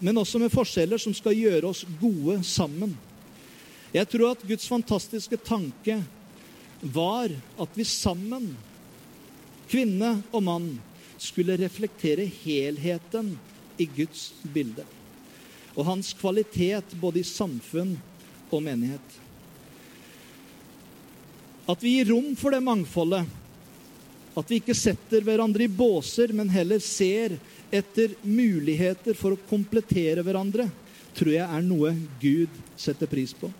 men 0.01 0.19
også 0.19 0.40
med 0.40 0.53
forskjeller 0.53 0.99
som 0.99 1.14
skal 1.14 1.37
gjøre 1.37 1.69
oss 1.71 1.85
gode 2.01 2.40
sammen. 2.45 2.97
Jeg 3.95 4.09
tror 4.11 4.33
at 4.33 4.43
Guds 4.47 4.66
fantastiske 4.71 5.37
tanke 5.45 6.01
var 6.81 7.33
at 7.61 7.77
vi 7.77 7.85
sammen, 7.85 8.53
kvinne 9.71 10.16
og 10.33 10.43
mann, 10.47 10.71
skulle 11.21 11.59
reflektere 11.61 12.25
helheten 12.25 13.35
i 13.79 13.85
Guds 13.85 14.31
bilde. 14.55 14.87
Og 15.77 15.85
hans 15.87 16.14
kvalitet 16.16 16.97
både 17.01 17.21
i 17.21 17.29
samfunn 17.29 17.99
og 18.51 18.62
menighet. 18.64 19.19
At 21.70 21.83
vi 21.85 21.98
gir 21.98 22.11
rom 22.11 22.35
for 22.38 22.50
det 22.54 22.62
mangfoldet. 22.66 23.26
At 24.35 24.50
vi 24.50 24.59
ikke 24.61 24.74
setter 24.74 25.22
hverandre 25.26 25.66
i 25.66 25.70
båser, 25.70 26.33
men 26.35 26.50
heller 26.50 26.83
ser 26.83 27.37
etter 27.70 28.14
muligheter 28.22 29.14
for 29.18 29.35
å 29.35 29.42
komplettere 29.50 30.24
hverandre, 30.26 30.66
tror 31.14 31.35
jeg 31.35 31.46
er 31.46 31.66
noe 31.66 31.92
Gud 32.22 32.54
setter 32.78 33.11
pris 33.11 33.35
på. 33.37 33.50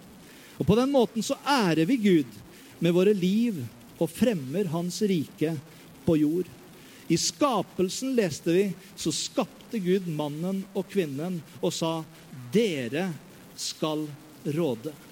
Og 0.59 0.67
På 0.67 0.77
den 0.79 0.91
måten 0.93 1.25
så 1.25 1.39
ærer 1.47 1.87
vi 1.89 1.97
Gud 2.03 2.39
med 2.81 2.95
våre 2.97 3.15
liv 3.17 3.61
og 4.01 4.11
fremmer 4.11 4.71
Hans 4.73 5.01
rike 5.03 5.55
på 6.07 6.17
jord. 6.21 6.49
I 7.11 7.19
skapelsen, 7.19 8.15
leste 8.15 8.55
vi, 8.55 8.65
så 8.97 9.13
skapte 9.15 9.81
Gud 9.83 10.07
mannen 10.15 10.63
og 10.75 10.87
kvinnen 10.91 11.41
og 11.61 11.73
sa, 11.75 12.05
'Dere 12.53 13.11
skal 13.57 14.07
råde'. 14.45 15.10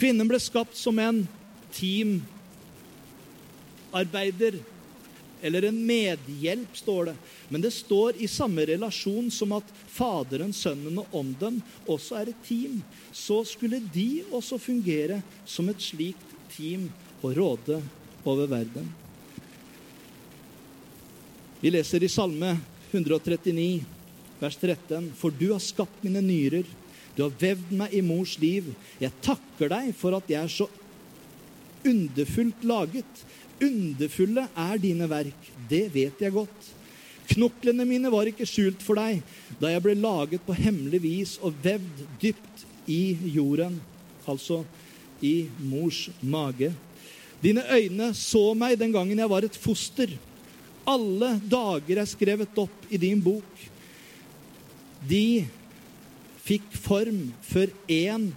Kvinnen 0.00 0.28
ble 0.28 0.40
skapt 0.40 0.76
som 0.80 0.98
en 0.98 1.28
teamarbeider. 1.76 4.54
Eller 5.42 5.62
en 5.68 5.86
medhjelp, 5.86 6.76
står 6.76 7.04
det. 7.10 7.14
Men 7.48 7.60
det 7.60 7.70
står 7.76 8.12
i 8.16 8.28
samme 8.28 8.66
relasjon 8.68 9.30
som 9.32 9.52
at 9.56 9.64
Faderen, 9.88 10.52
Sønnen 10.56 10.98
og 11.00 11.06
Ånden 11.16 11.62
også 11.84 12.14
er 12.20 12.28
et 12.32 12.42
team. 12.46 12.82
Så 13.12 13.44
skulle 13.48 13.80
de 13.92 14.22
også 14.32 14.58
fungere 14.60 15.22
som 15.44 15.68
et 15.68 15.82
slikt 15.84 16.28
team 16.56 16.92
og 17.20 17.36
råde 17.36 17.82
over 18.24 18.46
verden. 18.48 18.88
Vi 21.60 21.70
leser 21.72 22.04
i 22.04 22.08
Salme 22.08 22.56
139, 22.90 23.84
vers 24.40 24.56
13.: 24.56 25.12
For 25.16 25.30
du 25.30 25.52
har 25.52 25.60
skapt 25.60 26.04
mine 26.04 26.22
nyrer 26.24 26.64
du 27.16 27.24
har 27.24 27.34
vevd 27.40 27.72
meg 27.76 27.94
i 27.94 28.02
mors 28.04 28.36
liv. 28.40 28.70
Jeg 29.00 29.12
takker 29.24 29.72
deg 29.72 29.90
for 29.98 30.16
at 30.16 30.30
jeg 30.30 30.40
er 30.40 30.52
så 30.52 30.68
underfullt 31.86 32.64
laget. 32.68 33.24
Underfulle 33.60 34.46
er 34.56 34.80
dine 34.80 35.08
verk. 35.10 35.48
Det 35.68 35.86
vet 35.94 36.22
jeg 36.22 36.34
godt. 36.34 36.70
Knoklene 37.30 37.86
mine 37.86 38.10
var 38.10 38.26
ikke 38.26 38.48
skjult 38.48 38.82
for 38.82 38.98
deg 38.98 39.20
da 39.60 39.70
jeg 39.70 39.82
ble 39.84 39.94
laget 40.00 40.42
på 40.42 40.56
hemmelig 40.56 41.00
vis 41.04 41.36
og 41.46 41.54
vevd 41.62 42.00
dypt 42.22 42.64
i 42.90 43.14
jorden, 43.36 43.76
altså 44.26 44.64
i 45.22 45.44
mors 45.62 46.08
mage. 46.22 46.72
Dine 47.40 47.62
øyne 47.70 48.10
så 48.16 48.50
meg 48.58 48.78
den 48.80 48.92
gangen 48.92 49.20
jeg 49.20 49.30
var 49.30 49.46
et 49.46 49.56
foster. 49.56 50.10
Alle 50.88 51.36
dager 51.52 52.00
er 52.02 52.08
skrevet 52.08 52.58
opp 52.58 52.90
i 52.90 52.98
din 53.00 53.20
bok. 53.22 53.68
De 55.06 55.46
fikk 56.44 56.72
form 56.78 57.30
før 57.44 57.72
én 57.90 58.30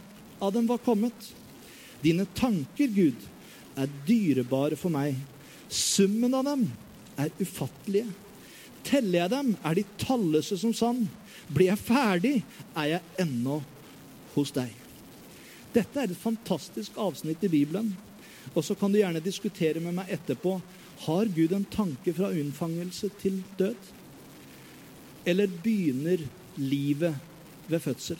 av 0.43 0.53
dem 0.55 0.67
var 0.69 0.81
kommet. 0.83 1.29
Dine 2.03 2.25
tanker, 2.35 2.91
Gud, 2.91 3.27
er 3.79 3.91
dyrebare 4.07 4.77
for 4.79 4.93
meg. 4.93 5.15
Summen 5.71 6.35
av 6.35 6.45
dem 6.47 6.67
er 7.17 7.31
ufattelige. 7.39 8.11
Teller 8.83 9.21
jeg 9.21 9.31
dem, 9.31 9.53
er 9.63 9.79
de 9.79 9.85
talløse 10.01 10.57
som 10.59 10.73
sand. 10.75 11.07
Blir 11.47 11.71
jeg 11.71 11.83
ferdig, 11.85 12.33
er 12.75 12.95
jeg 12.97 13.23
ennå 13.23 13.61
hos 14.33 14.51
deg. 14.55 14.73
Dette 15.73 16.01
er 16.01 16.11
et 16.11 16.19
fantastisk 16.19 16.97
avsnitt 17.01 17.43
i 17.47 17.51
Bibelen. 17.51 17.93
Og 18.53 18.65
så 18.67 18.75
kan 18.77 18.91
du 18.91 18.99
gjerne 18.99 19.23
diskutere 19.23 19.81
med 19.81 19.95
meg 19.97 20.11
etterpå. 20.13 20.57
Har 21.07 21.31
Gud 21.35 21.55
en 21.55 21.65
tanke 21.71 22.13
fra 22.15 22.29
unnfangelse 22.35 23.09
til 23.21 23.39
død? 23.57 23.91
Eller 25.25 25.47
begynner 25.63 26.21
livet 26.59 27.15
ved 27.67 27.81
fødsel. 27.83 28.19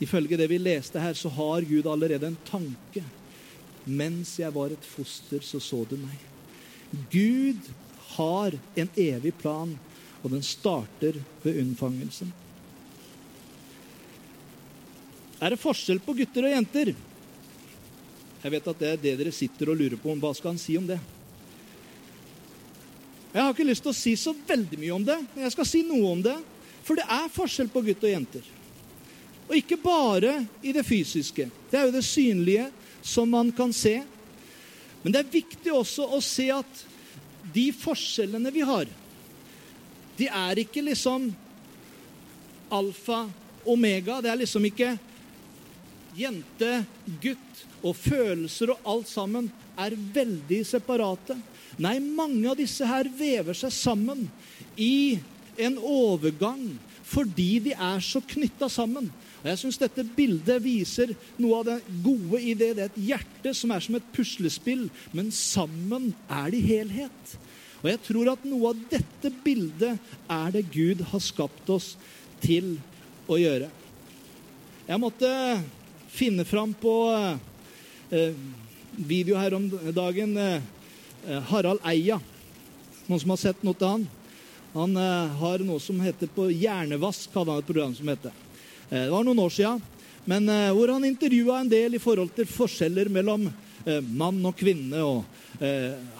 Ifølge 0.00 0.38
det 0.40 0.48
vi 0.48 0.58
leste 0.58 1.00
her, 1.00 1.14
så 1.14 1.28
har 1.28 1.66
Gud 1.68 1.86
allerede 1.86 2.30
en 2.30 2.38
tanke. 2.48 3.04
Mens 3.84 4.38
jeg 4.40 4.52
var 4.54 4.72
et 4.72 4.84
foster, 4.84 5.44
så 5.44 5.60
så 5.60 5.84
du 5.88 5.96
meg. 6.00 6.16
Gud 7.12 7.70
har 8.16 8.56
en 8.74 8.90
evig 8.96 9.34
plan, 9.38 9.76
og 10.22 10.32
den 10.32 10.42
starter 10.44 11.20
ved 11.42 11.60
unnfangelsen. 11.62 12.32
Er 15.40 15.54
det 15.54 15.60
forskjell 15.60 16.00
på 16.04 16.16
gutter 16.16 16.44
og 16.44 16.52
jenter? 16.52 16.92
Jeg 18.40 18.52
vet 18.52 18.68
at 18.72 18.80
det 18.80 18.90
er 18.90 19.00
det 19.00 19.16
dere 19.20 19.32
sitter 19.32 19.72
og 19.72 19.80
lurer 19.80 20.00
på. 20.00 20.12
Hva 20.20 20.32
skal 20.36 20.54
han 20.54 20.60
si 20.60 20.76
om 20.80 20.86
det? 20.88 20.98
Jeg 23.30 23.42
har 23.42 23.52
ikke 23.52 23.68
lyst 23.68 23.84
til 23.84 23.92
å 23.92 23.96
si 23.96 24.16
så 24.18 24.32
veldig 24.34 24.80
mye 24.80 24.96
om 24.96 25.04
det, 25.06 25.16
men 25.34 25.44
jeg 25.44 25.54
skal 25.54 25.68
si 25.68 25.84
noe 25.86 26.08
om 26.16 26.24
det. 26.24 26.36
For 26.86 26.98
det 26.98 27.06
er 27.08 27.32
forskjell 27.32 27.70
på 27.72 27.82
gutt 27.86 28.06
og 28.06 28.12
jenter. 28.12 28.46
Og 29.50 29.56
ikke 29.58 29.80
bare 29.82 30.44
i 30.62 30.72
det 30.74 30.84
fysiske. 30.86 31.48
Det 31.70 31.78
er 31.78 31.88
jo 31.88 31.96
det 31.96 32.06
synlige 32.06 32.68
som 33.02 33.30
man 33.30 33.50
kan 33.52 33.72
se. 33.74 33.96
Men 35.02 35.12
det 35.12 35.22
er 35.22 35.32
viktig 35.32 35.72
også 35.74 36.06
å 36.06 36.20
se 36.22 36.50
at 36.54 36.84
de 37.54 37.70
forskjellene 37.74 38.52
vi 38.54 38.62
har, 38.66 38.88
de 40.20 40.26
er 40.28 40.60
ikke 40.60 40.82
liksom 40.84 41.30
alfa, 42.70 43.24
omega. 43.64 44.20
Det 44.20 44.30
er 44.30 44.40
liksom 44.42 44.66
ikke 44.68 44.90
jente, 46.16 46.84
gutt 47.22 47.64
og 47.80 47.96
følelser 47.96 48.74
og 48.74 48.90
alt 48.92 49.08
sammen 49.08 49.48
er 49.80 49.96
veldig 49.96 50.60
separate. 50.68 51.38
Nei, 51.80 51.96
mange 52.02 52.44
av 52.50 52.58
disse 52.60 52.84
her 52.86 53.08
vever 53.16 53.56
seg 53.56 53.72
sammen 53.72 54.26
i 54.76 55.16
en 55.66 55.78
overgang 55.78 56.64
fordi 57.10 57.58
de 57.64 57.72
er 57.74 58.02
så 58.04 58.20
knytta 58.22 58.68
sammen. 58.70 59.08
Og 59.40 59.46
Jeg 59.48 59.58
syns 59.62 59.80
dette 59.80 60.04
bildet 60.04 60.60
viser 60.62 61.14
noe 61.40 61.60
av 61.60 61.64
det 61.66 61.78
gode 62.04 62.38
i 62.38 62.52
det. 62.54 62.74
Det 62.76 62.84
er 62.84 62.90
et 62.92 63.00
hjerte 63.08 63.54
som 63.56 63.72
er 63.74 63.82
som 63.82 63.96
et 63.98 64.10
puslespill, 64.14 64.84
men 65.16 65.32
sammen 65.34 66.12
er 66.28 66.52
de 66.54 66.60
helhet. 66.62 67.34
Og 67.80 67.88
jeg 67.88 68.02
tror 68.04 68.30
at 68.34 68.44
noe 68.46 68.74
av 68.74 68.84
dette 68.92 69.32
bildet 69.42 70.12
er 70.30 70.54
det 70.54 70.66
Gud 70.70 71.02
har 71.10 71.24
skapt 71.24 71.72
oss 71.72 71.94
til 72.44 72.76
å 73.30 73.40
gjøre. 73.40 73.70
Jeg 74.86 75.00
måtte 75.00 75.30
finne 76.10 76.44
fram 76.44 76.74
på 76.76 76.94
eh, 78.12 78.36
video 78.96 79.38
her 79.40 79.56
om 79.56 79.68
dagen 79.96 80.36
eh, 80.36 80.60
Harald 81.50 81.80
Eia. 81.86 82.20
Noen 83.08 83.22
som 83.22 83.32
har 83.32 83.40
sett 83.40 83.64
noe 83.64 83.78
til 83.78 83.94
han? 83.96 84.08
Han 84.72 84.96
eh, 84.96 85.32
har 85.40 85.64
noe 85.66 85.82
som 85.82 85.98
heter 86.02 86.30
på 86.30 86.46
Hjernevask, 86.52 87.32
hadde 87.34 87.56
han 87.56 87.62
et 87.62 87.66
program 87.66 87.94
som 87.96 88.10
heter. 88.10 88.36
Eh, 88.90 89.06
det 89.08 89.10
var 89.10 89.26
noen 89.26 89.42
år 89.42 89.54
sia. 89.54 89.72
Men 90.30 90.46
eh, 90.52 90.68
hvor 90.76 90.92
han 90.94 91.06
intervjua 91.08 91.58
en 91.60 91.72
del 91.72 91.98
i 91.98 92.02
forhold 92.02 92.30
til 92.36 92.48
forskjeller 92.50 93.10
mellom 93.12 93.50
mann 94.12 94.42
og 94.44 94.58
kvinne. 94.60 94.98
og 95.00 95.62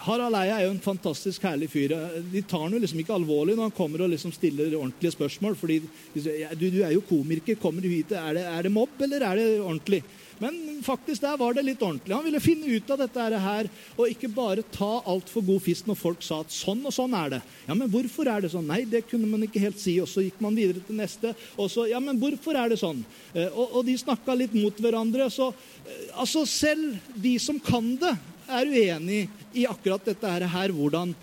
Harald 0.01 0.33
Eia 0.33 0.55
er 0.55 0.63
jo 0.65 0.71
en 0.73 0.79
fantastisk 0.81 1.43
herlig 1.45 1.67
fyr. 1.69 1.91
De 2.33 2.41
tar 2.41 2.63
han 2.63 2.73
jo 2.73 2.79
liksom 2.81 3.03
ikke 3.03 3.13
alvorlig 3.13 3.53
når 3.53 3.67
han 3.67 3.75
kommer 3.77 4.01
og 4.01 4.09
liksom 4.09 4.33
stiller 4.33 4.73
ordentlige 4.79 5.13
spørsmål. 5.13 5.53
fordi 5.59 5.77
du, 5.85 6.63
du 6.63 6.79
er 6.81 6.95
jo 6.95 7.03
komiker, 7.05 7.59
kommer 7.61 7.85
du 7.85 7.91
hit, 7.91 8.15
er 8.17 8.33
det, 8.33 8.47
er 8.49 8.65
det 8.65 8.73
mobb, 8.73 8.97
eller 9.05 9.27
er 9.27 9.37
det 9.37 9.45
ordentlig? 9.59 10.01
Men 10.41 10.79
faktisk 10.81 11.21
der 11.21 11.37
var 11.37 11.53
det 11.53 11.61
litt 11.67 11.81
ordentlig. 11.85 12.15
Han 12.15 12.25
ville 12.25 12.41
finne 12.41 12.65
ut 12.73 12.89
av 12.89 12.97
dette 13.03 13.25
her, 13.43 13.67
og 13.93 14.09
ikke 14.09 14.29
bare 14.33 14.65
ta 14.73 14.89
altfor 15.05 15.43
god 15.45 15.61
fisk 15.61 15.85
når 15.85 15.99
folk 15.99 16.23
sa 16.25 16.39
at 16.41 16.53
sånn 16.55 16.81
og 16.89 16.95
sånn 16.95 17.13
er 17.13 17.35
det. 17.35 17.41
Ja, 17.67 17.75
men 17.77 17.91
hvorfor 17.93 18.25
er 18.31 18.41
det 18.41 18.49
sånn? 18.49 18.65
Nei, 18.71 18.79
det 18.89 19.03
kunne 19.11 19.29
man 19.29 19.45
ikke 19.45 19.61
helt 19.61 19.77
si. 19.77 19.99
Og 20.01 20.09
så 20.09 20.23
gikk 20.25 20.39
man 20.41 20.57
videre 20.57 20.81
til 20.87 20.97
neste. 20.97 21.35
Og 21.61 21.69
så, 21.69 21.85
ja, 21.91 22.01
men 22.01 22.17
hvorfor 22.21 22.57
er 22.57 22.73
det 22.73 22.79
sånn? 22.81 23.03
Eh, 23.35 23.51
og, 23.53 23.77
og 23.77 23.85
de 23.85 23.93
snakka 24.01 24.33
litt 24.39 24.55
mot 24.57 24.81
hverandre. 24.81 25.27
Så 25.29 25.51
eh, 25.53 26.07
altså, 26.17 26.41
selv 26.49 26.97
de 27.21 27.35
som 27.43 27.61
kan 27.61 27.93
det, 28.01 28.15
er 28.51 28.67
uenig 28.67 29.19
i 29.55 29.67
akkurat 29.69 30.09
dette 30.09 30.27
her, 30.27 30.73
hvordan 30.75 31.13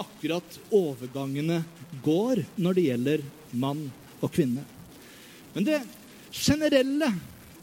akkurat 0.00 0.56
overgangene 0.74 1.60
går 2.02 2.40
når 2.56 2.78
det 2.78 2.86
gjelder 2.88 3.26
mann 3.60 3.84
og 4.22 4.32
kvinne. 4.32 4.64
Men 5.52 5.68
det 5.68 5.82
generelle 6.32 7.12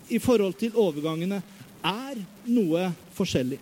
i 0.10 0.20
forhold 0.22 0.58
til 0.60 0.76
overgangene 0.76 1.42
er 1.86 2.20
noe 2.50 2.90
forskjellig. 3.16 3.60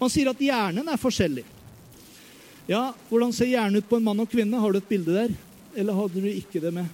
Man 0.00 0.10
sier 0.10 0.30
at 0.32 0.42
hjernen 0.42 0.88
er 0.90 1.00
forskjellig. 1.00 1.44
Ja, 2.68 2.92
Hvordan 3.10 3.32
ser 3.36 3.50
hjernen 3.50 3.78
ut 3.78 3.88
på 3.88 3.98
en 3.98 4.06
mann 4.06 4.22
og 4.22 4.30
kvinne? 4.30 4.60
Har 4.60 4.72
du 4.72 4.80
et 4.80 4.88
bilde 4.88 5.14
der? 5.14 5.34
Eller 5.76 5.96
hadde 5.96 6.22
du 6.22 6.28
ikke 6.30 6.62
det 6.62 6.72
med? 6.74 6.88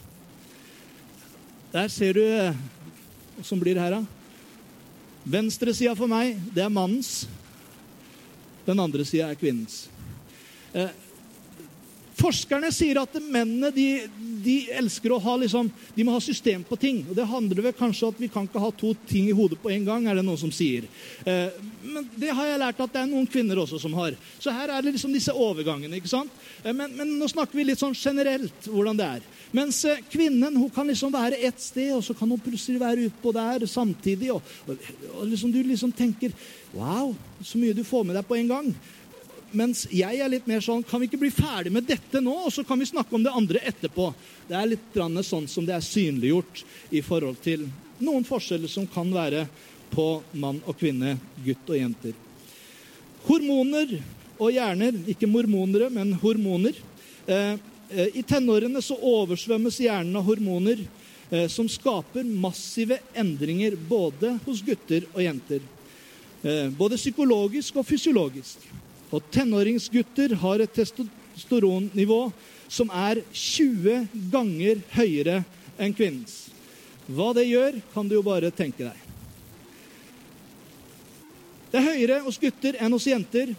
Der 1.70 1.88
ser 1.92 2.16
du 2.16 2.24
hva 2.24 3.44
som 3.46 3.60
blir 3.60 3.78
her, 3.80 3.94
da. 3.94 4.00
Venstresida 5.30 5.94
for 5.96 6.10
meg, 6.10 6.34
det 6.52 6.64
er 6.64 6.72
mannens. 6.72 7.28
Den 8.66 8.80
andre 8.82 9.04
sida 9.06 9.30
er 9.30 9.38
kvinnens. 9.38 9.84
Eh, 10.74 10.90
Forskerne 12.20 12.68
sier 12.74 12.98
at 13.00 13.14
mennene 13.22 13.70
de, 13.72 13.86
de, 14.44 14.56
elsker 14.76 15.12
å 15.14 15.20
ha 15.22 15.36
liksom, 15.40 15.70
de 15.94 16.04
må 16.04 16.12
ha 16.12 16.20
system 16.22 16.62
på 16.66 16.76
ting. 16.80 17.02
og 17.08 17.16
Det 17.16 17.26
handler 17.28 17.62
vel 17.64 17.76
kanskje 17.76 18.10
at 18.12 18.20
vi 18.20 18.28
kan 18.32 18.48
ikke 18.48 18.62
ha 18.62 18.70
to 18.76 18.92
ting 19.08 19.30
i 19.30 19.36
hodet 19.36 19.60
på 19.62 19.72
en 19.72 19.86
gang, 19.86 20.08
er 20.08 20.20
det 20.20 20.24
noen 20.26 20.40
som 20.40 20.52
sier. 20.52 20.84
Eh, 21.24 21.56
men 21.80 22.08
det 22.20 22.34
har 22.36 22.50
jeg 22.50 22.60
lært 22.60 22.82
at 22.84 22.92
det 22.92 23.02
er 23.02 23.10
noen 23.10 23.28
kvinner 23.30 23.62
også 23.62 23.80
som 23.80 23.96
har. 23.96 24.18
Så 24.38 24.52
her 24.52 24.68
er 24.68 24.84
det 24.84 24.94
liksom 24.96 25.14
disse 25.16 25.32
overgangene. 25.32 25.96
ikke 25.96 26.12
sant? 26.12 26.34
Eh, 26.62 26.74
men, 26.74 26.92
men, 26.98 27.16
nå 27.20 27.30
snakker 27.30 27.56
vi 27.56 27.68
litt 27.70 27.80
sånn 27.80 27.96
generelt 27.96 28.68
hvordan 28.68 29.00
det 29.00 29.10
er. 29.16 29.26
Mens 29.56 29.82
eh, 29.88 30.04
kvinnen 30.12 30.60
hun 30.60 30.70
kan 30.74 30.88
liksom 30.92 31.14
være 31.14 31.40
ett 31.48 31.60
sted, 31.62 31.94
og 31.96 32.04
så 32.04 32.16
kan 32.16 32.30
hun 32.30 32.42
plutselig 32.42 32.82
være 32.82 33.08
utpå 33.08 33.32
der 33.36 33.64
samtidig. 33.70 34.32
Og, 34.36 34.54
og, 34.66 34.88
og 35.16 35.28
liksom, 35.30 35.54
du 35.54 35.62
liksom 35.64 35.94
tenker 35.96 36.36
Wow, 36.70 37.16
så 37.42 37.58
mye 37.58 37.74
du 37.74 37.82
får 37.82 38.04
med 38.06 38.14
deg 38.14 38.26
på 38.28 38.36
en 38.38 38.50
gang. 38.50 38.66
Mens 39.52 39.82
jeg 39.90 40.20
er 40.22 40.30
litt 40.30 40.46
mer 40.46 40.62
sånn 40.62 40.84
Kan 40.86 41.02
vi 41.02 41.08
ikke 41.08 41.18
bli 41.24 41.32
ferdig 41.34 41.72
med 41.74 41.88
dette 41.88 42.20
nå, 42.22 42.34
og 42.46 42.52
så 42.54 42.62
kan 42.66 42.78
vi 42.78 42.86
snakke 42.86 43.16
om 43.16 43.24
det 43.24 43.34
andre 43.34 43.62
etterpå? 43.66 44.12
Det 44.46 44.56
er 44.56 44.70
litt 44.70 44.98
sånn 45.26 45.48
som 45.50 45.66
det 45.66 45.74
er 45.74 45.84
synliggjort 45.84 46.64
i 46.90 47.02
forhold 47.02 47.40
til 47.42 47.66
noen 48.00 48.24
forskjeller 48.24 48.70
som 48.70 48.86
kan 48.86 49.10
være 49.12 49.46
på 49.90 50.22
mann 50.38 50.60
og 50.66 50.78
kvinne, 50.78 51.16
gutt 51.44 51.68
og 51.68 51.76
jenter. 51.76 52.14
Hormoner 53.26 53.98
og 54.40 54.54
hjerner, 54.54 54.96
ikke 55.10 55.28
mormonere, 55.28 55.90
men 55.92 56.14
hormoner. 56.22 56.76
Eh, 57.26 57.58
eh, 57.90 58.16
I 58.16 58.22
tenårene 58.24 58.80
så 58.82 58.96
oversvømmes 58.96 59.80
hjernen 59.82 60.16
av 60.16 60.24
hormoner 60.30 60.80
eh, 61.30 61.46
som 61.52 61.68
skaper 61.68 62.24
massive 62.24 63.00
endringer 63.12 63.76
både 63.76 64.36
hos 64.46 64.62
gutter 64.64 65.08
og 65.12 65.22
jenter. 65.26 65.68
Både 66.72 66.96
psykologisk 66.96 67.76
og 67.76 67.84
fysiologisk. 67.84 68.62
Og 69.10 69.24
tenåringsgutter 69.34 70.36
har 70.42 70.62
et 70.62 70.74
testosteronnivå 70.74 72.20
som 72.70 72.90
er 72.94 73.22
20 73.34 74.06
ganger 74.30 74.82
høyere 74.94 75.40
enn 75.80 75.94
kvinnens. 75.96 76.44
Hva 77.10 77.32
det 77.34 77.48
gjør, 77.48 77.80
kan 77.94 78.06
du 78.06 78.14
jo 78.14 78.26
bare 78.26 78.52
tenke 78.54 78.86
deg. 78.86 79.06
Det 81.70 81.78
er 81.78 81.86
høyere 81.86 82.20
hos 82.24 82.38
gutter 82.38 82.78
enn 82.82 82.94
hos 82.94 83.06
jenter. 83.10 83.52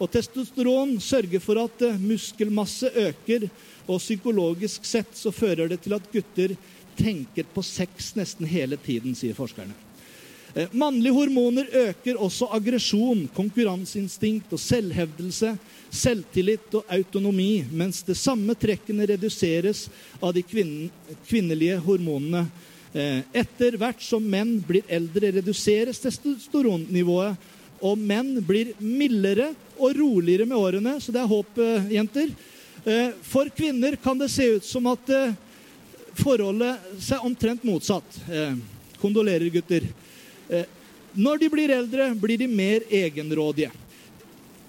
Og 0.00 0.08
testosteron 0.10 0.94
sørger 1.02 1.42
for 1.44 1.60
at 1.60 1.82
eh, 1.84 1.98
muskelmasse 2.00 2.88
øker, 3.02 3.50
og 3.90 3.98
psykologisk 4.00 4.86
sett 4.88 5.12
så 5.18 5.32
fører 5.34 5.68
det 5.68 5.82
til 5.84 5.92
at 5.96 6.06
gutter 6.12 6.54
tenker 6.96 7.48
på 7.52 7.62
sex 7.64 8.14
nesten 8.16 8.48
hele 8.48 8.78
tiden, 8.80 9.16
sier 9.18 9.36
forskerne. 9.36 9.74
Eh, 10.54 10.68
mannlige 10.72 11.14
hormoner 11.14 11.66
øker 11.72 12.18
også 12.18 12.48
aggresjon, 12.56 13.28
konkurranseinstinkt 13.34 14.50
og 14.50 14.58
selvhevdelse, 14.58 15.52
selvtillit 15.90 16.74
og 16.74 16.90
autonomi, 16.90 17.62
mens 17.70 18.02
det 18.06 18.16
samme 18.18 18.56
trekkene 18.58 19.06
reduseres 19.12 19.86
av 20.18 20.34
de 20.34 20.42
kvinnelige 20.42 21.78
hormonene. 21.84 22.48
Eh, 22.90 23.22
etter 23.44 23.78
hvert 23.78 24.02
som 24.02 24.26
menn 24.26 24.56
blir 24.66 24.82
eldre, 24.90 25.30
reduseres 25.38 26.02
testosteronnivået, 26.02 27.38
og 27.80 27.96
menn 27.96 28.34
blir 28.44 28.74
mildere 28.82 29.52
og 29.78 29.94
roligere 29.96 30.44
med 30.50 30.58
årene, 30.58 30.98
så 31.00 31.14
det 31.14 31.22
er 31.22 31.30
håp, 31.30 31.58
eh, 31.58 31.94
jenter. 31.94 32.34
For 33.28 33.44
kvinner 33.52 33.92
kan 34.00 34.16
det 34.16 34.30
se 34.32 34.56
ut 34.56 34.64
som 34.64 34.86
at 34.88 35.04
forholdet 36.16 36.78
seg 36.98 37.20
omtrent 37.28 37.60
motsatt. 37.62 38.16
Kondolerer, 39.02 39.50
gutter. 39.52 39.84
Eh, 40.50 40.66
når 41.14 41.38
de 41.38 41.48
blir 41.50 41.72
eldre, 41.74 42.10
blir 42.18 42.38
de 42.38 42.48
mer 42.50 42.84
egenrådige. 42.90 43.70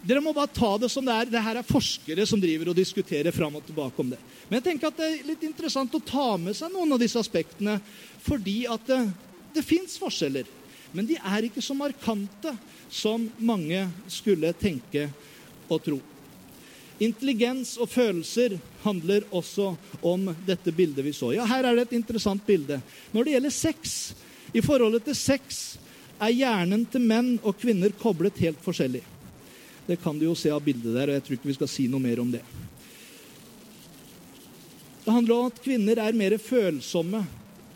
Dere 0.01 0.21
må 0.23 0.33
bare 0.33 0.49
ta 0.49 0.71
det 0.81 0.89
som 0.89 1.05
det 1.05 1.13
er. 1.13 1.29
Det 1.29 1.41
her 1.45 1.59
er 1.59 1.67
forskere 1.67 2.25
som 2.25 2.41
driver 2.41 2.71
og 2.71 2.77
diskuterer 2.77 3.33
fram 3.33 3.59
og 3.59 3.65
tilbake 3.67 4.01
om 4.01 4.09
det. 4.13 4.21
Men 4.49 4.57
jeg 4.57 4.65
tenker 4.69 4.89
at 4.89 4.97
det 4.97 5.09
er 5.09 5.27
litt 5.29 5.43
interessant 5.45 5.93
å 5.93 6.01
ta 6.01 6.31
med 6.41 6.57
seg 6.57 6.73
noen 6.73 6.95
av 6.95 7.01
disse 7.01 7.21
aspektene, 7.21 7.77
fordi 8.25 8.63
at 8.69 8.87
det, 8.89 9.01
det 9.57 9.65
fins 9.65 9.99
forskjeller. 10.01 10.49
Men 10.91 11.07
de 11.07 11.19
er 11.21 11.47
ikke 11.47 11.61
så 11.63 11.77
markante 11.77 12.55
som 12.91 13.29
mange 13.39 13.85
skulle 14.11 14.51
tenke 14.57 15.05
og 15.69 15.85
tro. 15.85 15.99
Intelligens 17.01 17.77
og 17.81 17.89
følelser 17.89 18.57
handler 18.83 19.23
også 19.33 19.71
om 20.05 20.27
dette 20.45 20.73
bildet 20.75 21.05
vi 21.05 21.13
så. 21.17 21.31
Ja, 21.33 21.47
Her 21.49 21.69
er 21.69 21.77
det 21.77 21.87
et 21.87 21.95
interessant 21.97 22.43
bilde. 22.45 22.81
Når 23.13 23.25
det 23.25 23.37
gjelder 23.37 23.55
sex, 23.55 23.95
i 24.53 24.61
forholdet 24.61 25.05
til 25.07 25.17
sex 25.17 25.61
er 26.21 26.33
hjernen 26.35 26.83
til 26.91 27.03
menn 27.03 27.37
og 27.41 27.57
kvinner 27.61 27.93
koblet 27.99 28.39
helt 28.43 28.59
forskjellig. 28.61 29.01
Det 29.87 29.97
kan 30.03 30.17
du 30.19 30.27
jo 30.27 30.35
se 30.37 30.51
av 30.53 30.61
bildet 30.63 30.93
der, 30.93 31.09
og 31.09 31.17
jeg 31.17 31.23
tror 31.25 31.37
ikke 31.37 31.49
vi 31.49 31.57
skal 31.57 31.71
si 31.71 31.87
noe 31.89 32.03
mer 32.03 32.21
om 32.21 32.29
det. 32.31 32.43
Det 35.01 35.13
handler 35.15 35.37
om 35.37 35.47
at 35.49 35.61
kvinner 35.63 36.01
er 36.03 36.17
mer 36.17 36.37
følsomme, 36.37 37.23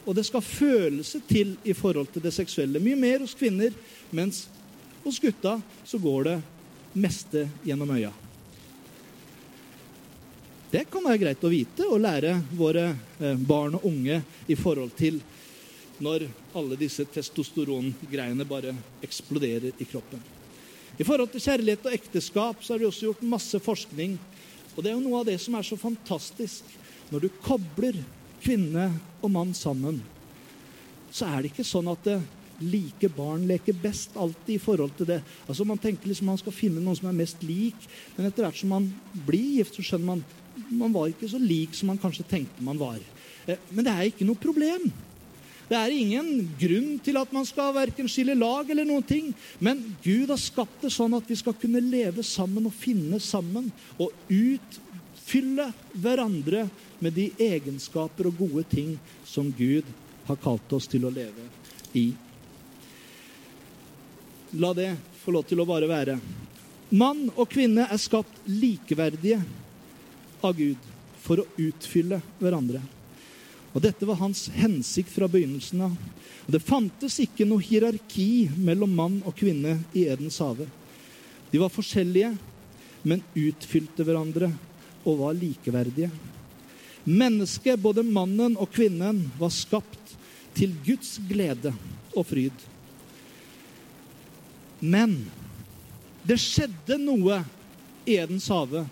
og 0.05 0.13
det 0.13 0.27
skal 0.27 0.45
følelse 0.45 1.23
til 1.25 1.55
i 1.65 1.73
forhold 1.73 2.11
til 2.13 2.21
det 2.21 2.35
seksuelle. 2.35 2.81
Mye 2.83 2.99
mer 2.99 3.23
hos 3.25 3.33
kvinner, 3.37 3.73
mens 4.13 4.45
hos 5.03 5.17
gutta 5.19 5.57
så 5.85 5.97
går 6.01 6.29
det 6.29 6.37
meste 6.93 7.47
gjennom 7.65 7.95
øya. 7.97 8.13
Det 10.69 10.85
kan 10.91 11.05
være 11.05 11.21
greit 11.21 11.43
å 11.45 11.49
vite 11.49 11.85
og 11.87 12.01
lære 12.03 12.35
våre 12.57 12.89
eh, 12.91 13.37
barn 13.37 13.77
og 13.77 13.85
unge 13.87 14.19
i 14.51 14.57
forhold 14.59 14.91
til 14.97 15.21
når 16.03 16.27
alle 16.55 16.77
disse 16.79 17.05
testosterongreiene 17.11 18.47
bare 18.47 18.73
eksploderer 19.05 19.75
i 19.77 19.87
kroppen. 19.89 20.21
I 20.95 21.03
forhold 21.03 21.33
til 21.33 21.43
kjærlighet 21.43 21.87
og 21.87 21.95
ekteskap 21.97 22.63
så 22.63 22.73
har 22.73 22.81
vi 22.81 22.87
også 22.87 23.09
gjort 23.09 23.25
masse 23.27 23.59
forskning. 23.59 24.15
Og 24.75 24.83
det 24.83 24.91
er 24.91 24.95
jo 24.95 25.03
noe 25.03 25.19
av 25.19 25.27
det 25.27 25.35
som 25.43 25.57
er 25.57 25.67
så 25.67 25.77
fantastisk. 25.79 26.69
Når 27.11 27.25
du 27.25 27.29
kobler 27.43 27.99
kvinne 28.43 28.87
og 29.21 29.33
mann 29.33 29.51
sammen, 29.57 29.99
så 31.11 31.27
er 31.27 31.43
det 31.43 31.51
ikke 31.51 31.67
sånn 31.67 31.91
at 31.91 32.07
det 32.07 32.19
like 32.63 33.09
barn 33.11 33.43
leker 33.49 33.75
best 33.83 34.15
alltid 34.15 34.55
i 34.55 34.61
forhold 34.63 34.93
til 34.95 35.09
det. 35.09 35.19
Altså 35.47 35.67
Man 35.67 35.81
tenker 35.81 36.07
liksom 36.07 36.31
man 36.31 36.39
skal 36.39 36.55
finne 36.55 36.83
noen 36.83 36.95
som 36.95 37.09
er 37.11 37.17
mest 37.17 37.43
lik, 37.43 37.75
men 38.15 38.29
etter 38.29 38.47
hvert 38.47 38.59
som 38.61 38.71
man 38.71 38.87
blir 39.27 39.59
gift, 39.59 39.75
så 39.75 39.83
skjønner 39.83 40.13
man 40.13 40.25
man 40.71 40.93
var 40.95 41.09
ikke 41.11 41.27
så 41.27 41.39
lik 41.41 41.75
som 41.75 41.89
man 41.91 41.99
kanskje 41.99 42.23
tenkte 42.29 42.63
man 42.63 42.79
var. 42.79 42.99
Eh, 43.45 43.59
Men 43.69 43.85
det 43.85 43.91
er 43.91 44.07
ikke 44.07 44.25
noe 44.25 44.39
problem. 44.39 44.87
Det 45.65 45.77
er 45.77 45.93
ingen 45.93 46.49
grunn 46.59 46.91
til 47.01 47.17
at 47.17 47.31
man 47.33 47.45
skal 47.49 47.73
verken 47.73 48.09
skille 48.11 48.35
lag 48.37 48.69
eller 48.69 48.85
noen 48.85 49.05
ting. 49.05 49.31
Men 49.57 49.81
Gud 50.03 50.29
har 50.29 50.41
skapt 50.41 50.83
det 50.85 50.93
sånn 50.93 51.15
at 51.17 51.25
vi 51.29 51.37
skal 51.39 51.57
kunne 51.57 51.81
leve 51.81 52.25
sammen 52.25 52.67
og 52.69 52.75
finne 52.77 53.17
sammen. 53.23 53.71
Og 53.97 54.13
utfylle 54.29 55.71
hverandre 55.97 56.67
med 57.01 57.17
de 57.17 57.31
egenskaper 57.41 58.29
og 58.29 58.43
gode 58.45 58.65
ting 58.69 58.93
som 59.25 59.49
Gud 59.57 59.89
har 60.27 60.41
kalt 60.41 60.77
oss 60.77 60.89
til 60.91 61.07
å 61.07 61.13
leve 61.13 61.49
i. 61.97 62.11
La 64.61 64.71
det 64.77 64.91
få 65.23 65.33
lov 65.33 65.47
til 65.49 65.61
å 65.61 65.67
bare 65.67 65.89
være. 65.89 66.19
Mann 66.95 67.25
og 67.33 67.49
kvinne 67.49 67.87
er 67.89 68.01
skapt 68.01 68.45
likeverdige 68.45 69.41
av 70.45 70.53
Gud 70.57 70.91
for 71.25 71.41
å 71.41 71.47
utfylle 71.57 72.21
hverandre. 72.37 72.83
Og 73.75 73.83
Dette 73.83 74.07
var 74.07 74.21
hans 74.21 74.47
hensikt 74.55 75.11
fra 75.11 75.27
begynnelsen 75.27 75.81
av. 75.89 75.95
Og 76.45 76.51
Det 76.55 76.63
fantes 76.63 77.19
ikke 77.19 77.47
noe 77.47 77.63
hierarki 77.63 78.47
mellom 78.55 78.93
mann 78.95 79.17
og 79.27 79.35
kvinne 79.35 79.81
i 79.91 80.05
Edens 80.07 80.39
hage. 80.39 80.69
De 81.51 81.59
var 81.59 81.73
forskjellige, 81.73 82.31
men 83.03 83.23
utfylte 83.35 84.05
hverandre 84.07 84.49
og 85.05 85.19
var 85.19 85.35
likeverdige. 85.37 86.09
Mennesket, 87.05 87.77
både 87.77 88.01
mannen 88.01 88.55
og 88.57 88.71
kvinnen, 88.73 89.25
var 89.37 89.51
skapt 89.53 90.15
til 90.55 90.71
Guds 90.85 91.17
glede 91.27 91.73
og 92.15 92.23
fryd. 92.25 92.55
Men 94.79 95.19
det 96.25 96.39
skjedde 96.41 96.97
noe 97.03 97.43
i 98.07 98.17
Edens 98.17 98.47
hage 98.49 98.85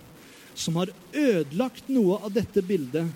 som 0.53 0.75
har 0.77 0.91
ødelagt 1.13 1.87
noe 1.89 2.19
av 2.19 2.33
dette 2.35 2.61
bildet. 2.65 3.07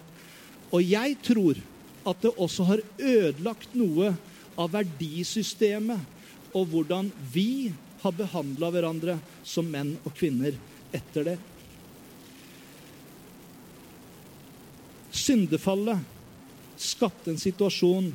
Og 0.71 0.83
jeg 0.83 1.17
tror 1.23 1.59
at 2.07 2.23
det 2.23 2.33
også 2.35 2.65
har 2.67 2.83
ødelagt 2.97 3.75
noe 3.77 4.13
av 4.57 4.71
verdisystemet 4.73 6.55
og 6.55 6.71
hvordan 6.71 7.11
vi 7.33 7.73
har 8.01 8.15
behandla 8.15 8.71
hverandre 8.73 9.17
som 9.47 9.67
menn 9.69 9.95
og 10.03 10.15
kvinner 10.17 10.55
etter 10.95 11.31
det. 11.31 11.37
Syndefallet 15.11 16.03
skapte 16.77 17.31
en 17.33 17.41
situasjon 17.41 18.11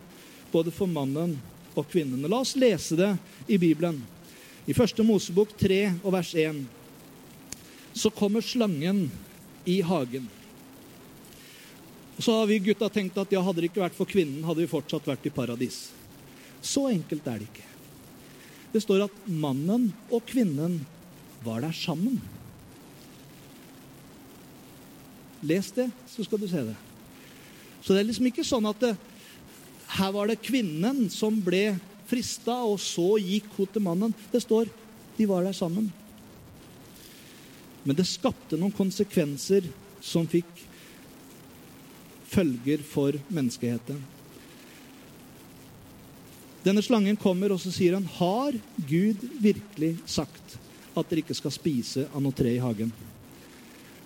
både 0.53 0.73
for 0.75 0.91
mannen 0.91 1.35
og 1.75 1.89
kvinnen. 1.91 2.25
La 2.29 2.43
oss 2.45 2.55
lese 2.57 2.97
det 2.99 3.11
i 3.49 3.59
Bibelen. 3.61 4.01
I 4.69 4.77
første 4.77 5.03
Mosebok 5.03 5.57
3 5.59 5.81
og 6.03 6.13
vers 6.15 6.31
1 6.39 6.63
så 7.99 8.13
kommer 8.15 8.45
slangen 8.45 9.09
i 9.69 9.81
hagen. 9.85 10.29
Så 12.19 12.35
har 12.37 12.47
vi 12.47 12.61
gutta 12.63 12.89
tenkt 12.93 13.17
at 13.19 13.33
ja, 13.33 13.41
hadde 13.43 13.63
det 13.63 13.71
ikke 13.71 13.85
vært 13.85 13.97
for 13.97 14.09
kvinnen, 14.09 14.45
hadde 14.45 14.65
vi 14.65 14.71
fortsatt 14.71 15.07
vært 15.09 15.27
i 15.27 15.33
paradis. 15.35 15.87
Så 16.63 16.87
enkelt 16.91 17.27
er 17.27 17.41
det 17.41 17.49
ikke. 17.49 17.69
Det 18.73 18.83
står 18.85 19.07
at 19.07 19.25
mannen 19.29 19.91
og 20.13 20.25
kvinnen 20.29 20.81
var 21.45 21.65
der 21.65 21.75
sammen. 21.77 22.21
Les 25.43 25.73
det, 25.75 25.89
så 26.09 26.25
skal 26.25 26.41
du 26.41 26.47
se 26.49 26.63
det. 26.69 26.77
Så 27.83 27.93
det 27.93 28.03
er 28.03 28.09
liksom 28.09 28.29
ikke 28.31 28.47
sånn 28.47 28.69
at 28.71 28.79
det, 28.85 28.93
her 29.99 30.13
var 30.15 30.31
det 30.31 30.39
kvinnen 30.45 31.09
som 31.13 31.41
ble 31.45 31.75
frista, 32.09 32.61
og 32.63 32.79
så 32.81 33.17
gikk 33.21 33.51
hun 33.57 33.73
til 33.73 33.85
mannen. 33.85 34.15
Det 34.33 34.41
står 34.45 34.71
de 35.19 35.27
var 35.29 35.45
der 35.45 35.57
sammen. 35.57 35.91
Men 37.83 37.99
det 37.99 38.07
skapte 38.09 38.57
noen 38.57 38.75
konsekvenser 38.75 39.67
som 40.03 40.29
fikk 40.31 40.49
følger 42.33 42.83
for 42.87 43.17
menneskeheten. 43.33 44.01
Denne 46.63 46.83
slangen 46.85 47.19
kommer, 47.19 47.51
og 47.51 47.61
så 47.63 47.73
sier 47.75 47.97
han, 47.99 48.07
har 48.19 48.55
Gud 48.87 49.25
virkelig 49.43 49.97
sagt 50.07 50.59
at 50.93 51.09
dere 51.09 51.25
ikke 51.25 51.37
skal 51.37 51.55
spise 51.55 52.07
av 52.13 52.23
noe 52.23 52.37
tre 52.37 52.53
i 52.55 52.63
hagen? 52.63 52.93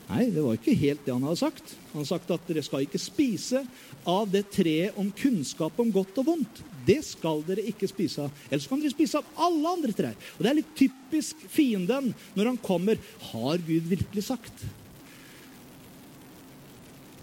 Nei, 0.06 0.28
det 0.30 0.42
var 0.44 0.54
ikke 0.54 0.76
helt 0.78 1.02
det 1.02 1.12
han 1.12 1.24
hadde 1.26 1.40
sagt. 1.40 1.74
Han 1.90 1.98
hadde 1.98 2.08
sagt 2.12 2.30
at 2.30 2.48
dere 2.48 2.62
skal 2.62 2.84
ikke 2.86 3.00
spise 3.02 3.64
av 4.06 4.30
det 4.30 4.44
treet 4.54 4.96
om 5.02 5.10
kunnskap 5.10 5.80
om 5.82 5.90
godt 5.92 6.20
og 6.22 6.28
vondt. 6.30 6.62
Det 6.86 7.00
skal 7.02 7.42
dere 7.44 7.64
ikke 7.66 7.88
spise 7.90 8.22
av. 8.22 8.42
Ellers 8.46 8.68
kan 8.70 8.80
dere 8.80 8.94
spise 8.94 9.18
av 9.18 9.42
alle 9.48 9.72
andre 9.74 9.94
trær. 9.98 10.14
Og 10.36 10.44
Det 10.46 10.52
er 10.52 10.58
litt 10.60 10.74
typisk 10.78 11.42
fienden 11.50 12.12
når 12.38 12.52
han 12.52 12.60
kommer. 12.62 13.02
Har 13.32 13.58
Gud 13.66 13.90
virkelig 13.90 14.28
sagt? 14.30 14.62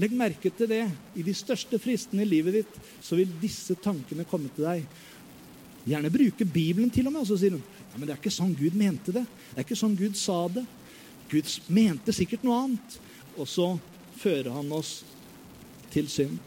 Legg 0.02 0.14
merke 0.18 0.50
til 0.50 0.70
det. 0.72 0.86
I 1.16 1.26
de 1.26 1.34
største 1.38 1.78
fristene 1.82 2.24
i 2.24 2.30
livet 2.30 2.62
ditt 2.62 2.78
så 3.04 3.18
vil 3.20 3.34
disse 3.42 3.76
tankene 3.82 4.26
komme 4.30 4.50
til 4.56 4.66
deg. 4.66 4.86
Gjerne 5.86 6.14
bruke 6.14 6.48
Bibelen 6.48 6.90
til 6.94 7.10
og 7.10 7.14
med. 7.14 7.26
Og 7.26 7.30
så 7.30 7.40
sier 7.42 7.58
hun 7.58 7.64
ja, 7.64 8.00
men 8.00 8.08
det 8.08 8.16
er 8.16 8.22
ikke 8.22 8.34
sånn 8.34 8.56
Gud 8.58 8.78
mente 8.78 9.14
det. 9.14 9.26
Det 9.52 9.60
er 9.60 9.68
ikke 9.68 9.78
sånn 9.78 9.98
Gud 10.00 10.18
sa 10.18 10.40
det. 10.50 10.64
Gud 11.30 11.50
mente 11.74 12.16
sikkert 12.16 12.46
noe 12.46 12.64
annet. 12.64 12.98
Og 13.38 13.46
så 13.50 13.68
fører 14.18 14.54
han 14.56 14.72
oss 14.74 15.02
til 15.94 16.10
synd. 16.10 16.40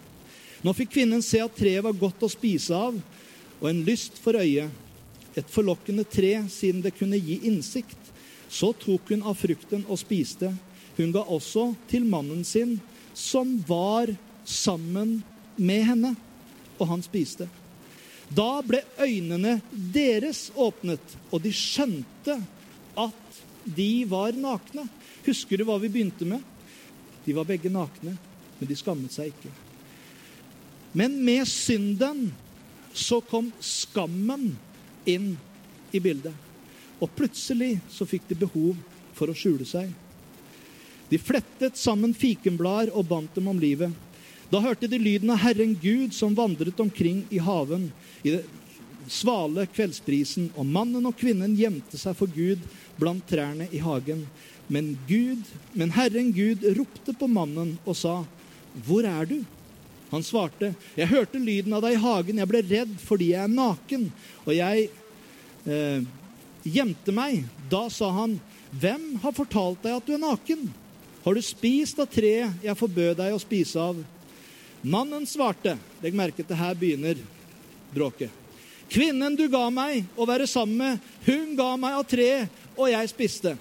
Nå 0.65 0.73
fikk 0.75 0.97
kvinnen 0.97 1.23
se 1.23 1.39
at 1.43 1.55
treet 1.55 1.85
var 1.85 1.95
godt 1.95 2.25
å 2.27 2.33
spise 2.33 2.75
av, 2.75 2.97
og 3.61 3.67
en 3.71 3.85
lyst 3.87 4.17
for 4.23 4.39
øyet. 4.41 4.73
Et 5.37 5.51
forlokkende 5.53 6.03
tre 6.09 6.33
siden 6.51 6.81
det 6.83 6.97
kunne 6.97 7.21
gi 7.21 7.39
innsikt. 7.47 8.11
Så 8.49 8.73
tok 8.81 9.13
hun 9.13 9.23
av 9.27 9.37
frukten 9.39 9.85
og 9.85 10.01
spiste. 10.01 10.51
Hun 10.97 11.13
ga 11.13 11.23
også 11.23 11.69
til 11.91 12.07
mannen 12.09 12.43
sin, 12.47 12.79
som 13.17 13.65
var 13.67 14.13
sammen 14.45 15.23
med 15.57 15.85
henne, 15.89 16.13
og 16.77 16.91
han 16.91 17.05
spiste. 17.05 17.49
Da 18.29 18.61
ble 18.67 18.83
øynene 19.01 19.61
deres 19.73 20.51
åpnet, 20.53 21.01
og 21.33 21.41
de 21.41 21.53
skjønte 21.55 22.37
at 23.01 23.41
de 23.65 24.05
var 24.11 24.37
nakne. 24.37 24.85
Husker 25.25 25.57
du 25.57 25.65
hva 25.65 25.79
vi 25.81 25.91
begynte 25.95 26.29
med? 26.29 26.43
De 27.25 27.35
var 27.35 27.49
begge 27.49 27.73
nakne, 27.73 28.19
men 28.59 28.69
de 28.69 28.77
skammet 28.77 29.15
seg 29.17 29.33
ikke. 29.33 29.53
Men 30.97 31.17
med 31.25 31.49
synden 31.49 32.29
så 32.97 33.23
kom 33.25 33.49
skammen 33.61 34.51
inn 35.09 35.33
i 35.93 36.01
bildet. 36.05 36.37
Og 37.01 37.09
plutselig 37.17 37.79
så 37.93 38.05
fikk 38.09 38.29
de 38.29 38.45
behov 38.45 38.77
for 39.17 39.33
å 39.33 39.37
skjule 39.37 39.65
seg. 39.69 39.89
De 41.11 41.19
flettet 41.19 41.79
sammen 41.79 42.15
fikenblader 42.17 42.93
og 42.97 43.07
bandt 43.11 43.37
dem 43.39 43.49
om 43.49 43.61
livet. 43.63 43.93
Da 44.51 44.61
hørte 44.63 44.89
de 44.91 44.99
lyden 44.99 45.31
av 45.35 45.43
Herren 45.43 45.75
Gud 45.83 46.15
som 46.15 46.35
vandret 46.39 46.79
omkring 46.83 47.25
i 47.35 47.41
haven 47.43 47.91
i 48.23 48.37
den 48.37 48.63
svale 49.11 49.67
kveldsprisen, 49.71 50.51
og 50.59 50.67
mannen 50.67 51.07
og 51.07 51.15
kvinnen 51.19 51.55
gjemte 51.59 51.99
seg 51.99 52.17
for 52.19 52.31
Gud 52.31 52.63
blant 52.99 53.27
trærne 53.31 53.69
i 53.71 53.83
hagen. 53.83 54.25
Men 54.67 54.97
Gud, 55.07 55.47
men 55.79 55.93
Herren 55.95 56.33
Gud 56.35 56.65
ropte 56.79 57.15
på 57.15 57.29
mannen 57.31 57.77
og 57.85 57.97
sa, 57.97 58.25
'Hvor 58.75 59.05
er 59.07 59.25
du?' 59.27 59.45
Han 60.11 60.23
svarte, 60.23 60.75
'Jeg 60.97 61.09
hørte 61.09 61.39
lyden 61.39 61.73
av 61.73 61.83
deg 61.83 61.95
i 61.95 62.03
hagen. 62.03 62.39
Jeg 62.39 62.49
ble 62.49 62.63
redd 62.63 62.99
fordi 62.99 63.31
jeg 63.33 63.43
er 63.43 63.49
naken.' 63.49 64.13
Og 64.47 64.55
jeg 64.55 64.91
eh, 65.67 66.03
gjemte 66.63 67.13
meg. 67.13 67.45
Da 67.71 67.89
sa 67.89 68.11
han, 68.11 68.41
'Hvem 68.75 69.17
har 69.23 69.33
fortalt 69.33 69.83
deg 69.83 69.97
at 69.97 70.07
du 70.07 70.15
er 70.15 70.19
naken?' 70.19 70.86
'Har 71.27 71.35
du 71.35 71.43
spist 71.43 71.99
av 71.99 72.07
treet 72.07 72.63
jeg 72.63 72.79
forbød 72.79 73.17
deg 73.19 73.35
å 73.35 73.43
spise 73.43 73.81
av?' 73.83 74.05
Mannen 74.87 75.25
svarte, 75.27 75.73
legg 75.99 76.15
merke 76.15 76.45
til 76.47 76.55
her 76.55 76.77
begynner 76.79 77.19
bråket. 77.91 78.31
Kvinnen 78.87 79.35
du 79.35 79.49
ga 79.51 79.65
meg 79.75 80.05
å 80.15 80.27
være 80.29 80.47
sammen 80.47 80.77
med, 80.79 81.01
hun 81.27 81.57
ga 81.59 81.73
meg 81.75 81.97
av 81.99 82.07
treet, 82.07 82.47
og 82.77 82.93
jeg 82.93 83.11
spiste. 83.11 83.57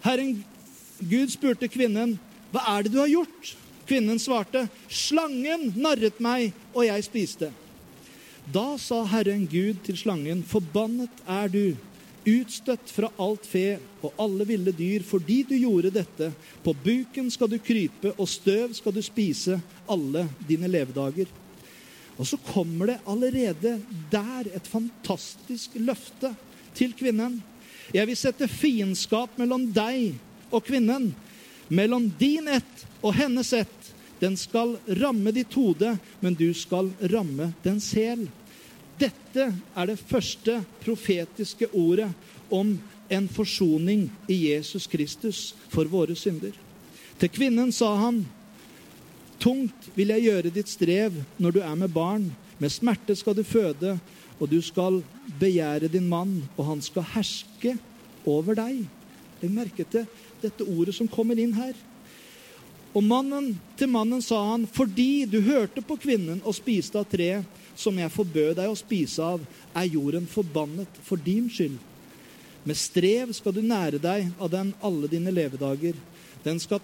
Herren 0.00 0.38
Gud 1.04 1.28
spurte 1.34 1.68
kvinnen, 1.68 2.16
hva 2.48 2.64
er 2.78 2.86
det 2.86 2.94
du 2.94 3.00
har 3.02 3.12
gjort? 3.12 3.52
Kvinnen 3.84 4.16
svarte, 4.16 4.64
slangen 4.88 5.74
narret 5.76 6.24
meg, 6.24 6.54
og 6.72 6.86
jeg 6.86 7.04
spiste. 7.04 7.52
Da 8.48 8.78
sa 8.80 9.02
Herren 9.12 9.44
Gud 9.50 9.84
til 9.84 10.00
slangen, 10.00 10.40
forbannet 10.48 11.20
er 11.28 11.52
du, 11.52 11.76
utstøtt 12.24 12.90
fra 12.90 13.10
alt 13.20 13.46
fe 13.46 13.78
og 14.04 14.20
alle 14.20 14.46
ville 14.48 14.72
dyr, 14.74 15.04
fordi 15.06 15.42
du 15.48 15.54
gjorde 15.56 15.92
dette. 15.94 16.30
På 16.64 16.74
buken 16.84 17.30
skal 17.32 17.50
du 17.52 17.58
krype, 17.62 18.14
og 18.16 18.28
støv 18.28 18.74
skal 18.76 18.94
du 18.96 19.02
spise 19.04 19.58
alle 19.90 20.26
dine 20.48 20.70
levedager. 20.70 21.30
Og 22.16 22.28
så 22.28 22.38
kommer 22.52 22.92
det 22.92 23.00
allerede 23.10 23.78
der 24.12 24.50
et 24.54 24.68
fantastisk 24.70 25.74
løfte 25.74 26.30
til 26.74 26.94
kvinnen. 26.96 27.40
Jeg 27.94 28.08
vil 28.08 28.18
sette 28.18 28.48
fiendskap 28.48 29.34
mellom 29.40 29.66
deg 29.74 30.14
og 30.54 30.62
kvinnen, 30.64 31.10
mellom 31.68 32.06
din 32.20 32.48
ett 32.48 32.86
og 33.02 33.16
hennes 33.18 33.52
ett. 33.52 33.90
Den 34.22 34.38
skal 34.40 34.76
ramme 35.00 35.34
ditt 35.34 35.52
hode, 35.58 35.96
men 36.22 36.38
du 36.38 36.48
skal 36.56 36.92
ramme 37.12 37.50
dens 37.64 37.90
hæl. 37.96 38.28
Dette 38.98 39.48
er 39.50 39.90
det 39.90 39.98
første 39.98 40.60
profetiske 40.84 41.68
ordet 41.74 42.10
om 42.54 42.76
en 43.12 43.26
forsoning 43.28 44.06
i 44.30 44.36
Jesus 44.50 44.86
Kristus 44.90 45.54
for 45.72 45.88
våre 45.90 46.16
synder. 46.16 46.54
Til 47.18 47.30
kvinnen 47.30 47.72
sa 47.74 47.94
han, 47.98 48.24
Tungt 49.44 49.90
vil 49.92 50.08
jeg 50.14 50.24
gjøre 50.24 50.52
ditt 50.54 50.70
strev 50.70 51.16
når 51.42 51.56
du 51.56 51.58
er 51.60 51.74
med 51.76 51.92
barn. 51.92 52.30
Med 52.62 52.72
smerte 52.72 53.16
skal 53.18 53.34
du 53.36 53.42
føde, 53.44 53.98
og 54.38 54.48
du 54.48 54.60
skal 54.64 55.02
begjære 55.40 55.90
din 55.92 56.06
mann, 56.08 56.38
og 56.56 56.70
han 56.70 56.80
skal 56.80 57.04
herske 57.12 57.74
over 58.24 58.56
deg. 58.56 58.86
Legg 59.42 59.52
merke 59.52 59.84
til 59.90 60.06
dette 60.40 60.64
ordet 60.64 60.94
som 60.96 61.10
kommer 61.10 61.36
inn 61.36 61.52
her. 61.58 61.74
Og 62.94 63.02
mannen 63.04 63.56
til 63.76 63.90
mannen 63.90 64.22
sa 64.22 64.38
han, 64.52 64.68
fordi 64.70 65.26
du 65.26 65.40
hørte 65.44 65.82
på 65.84 65.98
kvinnen 66.00 66.40
og 66.44 66.56
spiste 66.56 67.00
av 67.02 67.08
treet 67.10 67.63
som 67.76 67.98
jeg 67.98 68.12
forbød 68.12 68.56
deg 68.58 68.70
å 68.70 68.78
spise 68.78 69.24
av, 69.24 69.42
er 69.74 69.90
jorden 69.90 70.26
forbannet 70.30 71.00
for 71.04 71.20
din 71.20 71.48
skyld. 71.52 71.76
Med 72.64 72.78
strev 72.80 73.32
skal 73.36 73.54
du 73.56 73.60
nære 73.64 74.00
deg 74.00 74.30
av 74.40 74.50
den 74.52 74.72
alle 74.84 75.10
dine 75.12 75.32
levedager. 75.34 75.96
Den 76.44 76.60
skal 76.62 76.80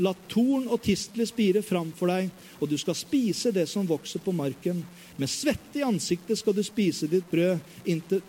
la 0.00 0.12
torn 0.28 0.66
og 0.68 0.80
tistler 0.84 1.28
spire 1.28 1.62
fram 1.64 1.90
for 1.96 2.12
deg, 2.12 2.30
og 2.60 2.68
du 2.68 2.76
skal 2.80 2.96
spise 2.96 3.52
det 3.52 3.66
som 3.68 3.88
vokser 3.88 4.20
på 4.24 4.32
marken. 4.36 4.82
Med 5.16 5.32
svette 5.32 5.80
i 5.80 5.84
ansiktet 5.84 6.40
skal 6.40 6.56
du 6.56 6.62
spise 6.64 7.08
ditt 7.08 7.28
brød 7.30 7.88
inntil 7.88 8.24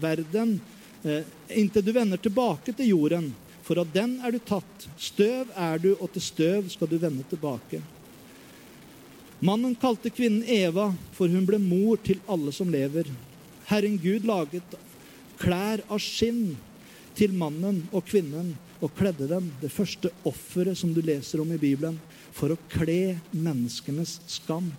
verden, 0.00 0.60
eh, 1.04 1.26
inntil 1.50 1.84
du 1.84 1.92
vender 1.92 2.18
tilbake 2.22 2.72
til 2.72 2.94
jorden 2.94 3.34
for 3.66 3.82
av 3.82 3.90
den 3.90 4.20
er 4.22 4.30
du 4.30 4.38
tatt. 4.38 4.86
Støv 4.98 5.50
er 5.58 5.80
du, 5.82 5.90
og 5.98 6.12
til 6.14 6.22
støv 6.22 6.68
skal 6.70 6.90
du 6.90 7.00
vende 7.02 7.26
tilbake. 7.26 7.82
Mannen 9.40 9.74
kalte 9.74 10.10
kvinnen 10.10 10.44
Eva, 10.48 10.94
for 11.12 11.28
hun 11.28 11.44
ble 11.44 11.58
mor 11.60 11.98
til 12.00 12.22
alle 12.24 12.54
som 12.56 12.70
lever. 12.72 13.10
Herren 13.68 13.98
Gud 14.00 14.24
laget 14.24 14.76
klær 15.36 15.82
av 15.92 16.00
skinn 16.00 16.54
til 17.16 17.34
mannen 17.36 17.82
og 17.92 18.06
kvinnen 18.08 18.54
og 18.80 18.94
kledde 18.96 19.28
dem, 19.28 19.50
det 19.60 19.72
første 19.72 20.08
offeret 20.24 20.80
som 20.80 20.94
du 20.96 21.02
leser 21.04 21.42
om 21.42 21.52
i 21.52 21.60
Bibelen, 21.60 22.00
for 22.32 22.52
å 22.52 22.60
kle 22.72 23.18
menneskenes 23.32 24.18
skam. 24.38 24.72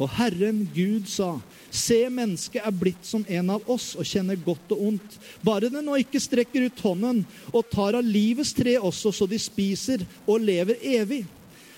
Og 0.00 0.10
Herren 0.16 0.64
Gud 0.74 1.06
sa, 1.10 1.36
se, 1.70 2.02
mennesket 2.10 2.64
er 2.66 2.74
blitt 2.74 3.06
som 3.06 3.22
en 3.28 3.50
av 3.54 3.66
oss 3.70 3.92
og 3.94 4.06
kjenner 4.08 4.38
godt 4.42 4.72
og 4.74 4.86
ondt. 4.90 5.18
Bare 5.44 5.70
det 5.70 5.82
nå 5.86 5.98
ikke 6.02 6.22
strekker 6.22 6.66
ut 6.66 6.82
hånden 6.82 7.22
og 7.52 7.68
tar 7.70 7.98
av 7.98 8.06
livets 8.06 8.54
tre 8.56 8.78
også, 8.80 9.12
så 9.14 9.28
de 9.30 9.38
spiser 9.38 10.02
og 10.24 10.40
lever 10.42 10.80
evig. 10.98 11.26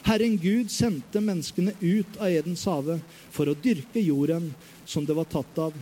Herren 0.03 0.37
Gud 0.43 0.71
sendte 0.71 1.21
menneskene 1.23 1.73
ut 1.81 2.17
av 2.19 2.31
Edens 2.31 2.65
hage 2.67 2.99
for 3.31 3.49
å 3.49 3.55
dyrke 3.55 4.03
jorden 4.03 4.51
som 4.85 5.07
det 5.07 5.15
var 5.15 5.29
tatt 5.31 5.59
av. 5.63 5.77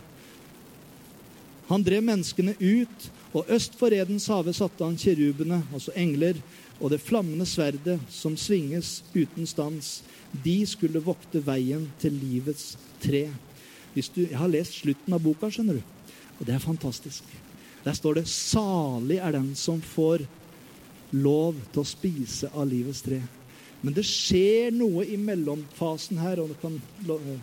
Han 1.71 1.83
drev 1.87 2.03
menneskene 2.03 2.53
ut, 2.59 3.07
og 3.31 3.49
øst 3.49 3.77
for 3.79 3.93
Edens 3.95 4.27
hage 4.29 4.53
satte 4.53 4.83
han 4.83 4.99
kirubene, 4.99 5.61
altså 5.73 5.93
engler, 5.97 6.37
og 6.81 6.91
det 6.93 7.01
flammende 7.01 7.47
sverdet 7.49 7.97
som 8.11 8.35
svinges 8.37 8.99
uten 9.15 9.47
stans. 9.49 10.01
De 10.43 10.59
skulle 10.69 11.01
vokte 11.03 11.41
veien 11.45 11.87
til 12.01 12.17
livets 12.19 12.75
tre. 13.01 13.27
Du, 13.95 14.21
jeg 14.21 14.37
har 14.37 14.51
lest 14.51 14.81
slutten 14.81 15.15
av 15.15 15.23
boka, 15.23 15.49
skjønner 15.51 15.79
du. 15.79 16.15
Og 16.39 16.47
det 16.47 16.55
er 16.55 16.63
fantastisk. 16.63 17.23
Der 17.83 17.93
står 17.97 18.21
det 18.21 18.27
'Salig 18.27 19.17
er 19.17 19.31
den 19.31 19.55
som 19.55 19.81
får 19.81 20.27
lov 21.11 21.55
til 21.73 21.81
å 21.81 21.87
spise 21.87 22.49
av 22.53 22.67
livets 22.67 23.01
tre'. 23.01 23.40
Men 23.81 23.95
det 23.97 24.05
skjer 24.05 24.73
noe 24.75 25.05
i 25.09 25.17
mellomfasen 25.17 26.19
her, 26.21 26.41
og 26.41 26.51
nå 26.51 26.57
kan 26.61 26.77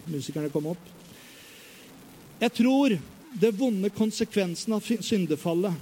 musikerne 0.06 0.50
komme 0.54 0.74
opp. 0.76 0.84
Jeg 2.38 2.54
tror 2.54 2.94
det 3.38 3.54
vonde 3.58 3.90
konsekvensen 3.90 4.76
av 4.76 4.84
syndefallet 4.86 5.74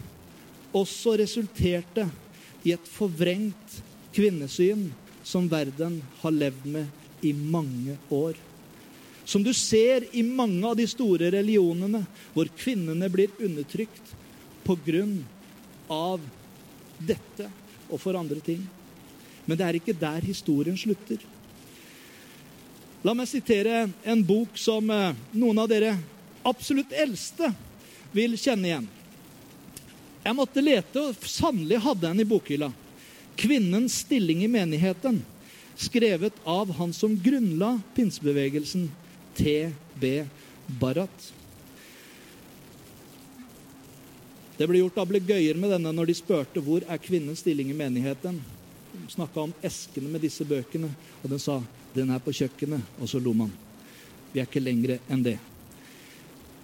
også 0.77 1.17
resulterte 1.21 2.07
i 2.67 2.73
et 2.75 2.89
forvrengt 2.91 3.81
kvinnesyn 4.17 4.89
som 5.27 5.49
verden 5.51 6.01
har 6.23 6.35
levd 6.35 6.67
med 6.73 7.25
i 7.27 7.33
mange 7.37 7.97
år. 8.13 8.37
Som 9.27 9.43
du 9.43 9.53
ser 9.57 10.07
i 10.15 10.23
mange 10.23 10.63
av 10.69 10.77
de 10.79 10.87
store 10.89 11.33
religionene, 11.35 12.05
hvor 12.33 12.49
kvinnene 12.57 13.09
blir 13.13 13.33
undertrykt 13.43 14.15
på 14.65 14.77
grunn 14.87 15.19
av 15.91 16.23
dette 17.03 17.51
og 17.91 18.01
for 18.03 18.19
andre 18.19 18.41
ting. 18.43 18.63
Men 19.47 19.59
det 19.59 19.67
er 19.67 19.79
ikke 19.79 19.97
der 19.97 20.27
historien 20.27 20.77
slutter. 20.79 21.23
La 23.07 23.15
meg 23.15 23.29
sitere 23.31 23.87
en 24.03 24.23
bok 24.27 24.59
som 24.59 24.91
eh, 24.91 25.15
noen 25.39 25.63
av 25.63 25.69
dere 25.71 25.95
absolutt 26.47 26.91
eldste 26.91 27.53
vil 28.15 28.35
kjenne 28.41 28.71
igjen. 28.71 28.89
Jeg 30.27 30.35
måtte 30.35 30.65
lete, 30.65 30.99
og 30.99 31.29
sannelig 31.31 31.79
hadde 31.85 32.09
jeg 32.09 32.17
den 32.17 32.25
i 32.25 32.29
bokhylla. 32.29 32.73
'Kvinnens 33.37 34.01
stilling 34.03 34.43
i 34.43 34.51
menigheten', 34.51 35.21
skrevet 35.77 36.35
av 36.43 36.73
han 36.79 36.93
som 36.97 37.15
grunnla 37.21 37.77
pinsebevegelsen, 37.95 38.89
T.B. 39.37 40.25
Barrat. 40.81 41.33
Det 44.57 44.67
ble 44.67 44.81
gjort 44.81 45.03
ablegøyer 45.05 45.59
med 45.61 45.75
denne 45.77 45.93
når 45.93 46.11
de 46.11 46.17
spurte 46.17 46.63
hvor 46.65 46.83
er 46.89 47.03
kvinnens 47.03 47.45
stilling 47.45 47.71
i 47.71 47.77
menigheten. 47.77 48.41
Snakka 49.13 49.45
om 49.47 49.55
eskene 49.65 50.11
med 50.11 50.25
disse 50.25 50.47
bøkene, 50.49 50.91
og 51.23 51.31
den 51.31 51.43
sa 51.43 51.61
den 51.95 52.11
er 52.13 52.23
på 52.23 52.35
kjøkkenet. 52.35 52.97
Og 53.01 53.11
så 53.11 53.21
lo 53.23 53.35
man. 53.37 53.53
Vi 54.33 54.43
er 54.43 54.49
ikke 54.49 54.65
lenger 54.65 54.99
enn 55.09 55.23
det. 55.25 55.37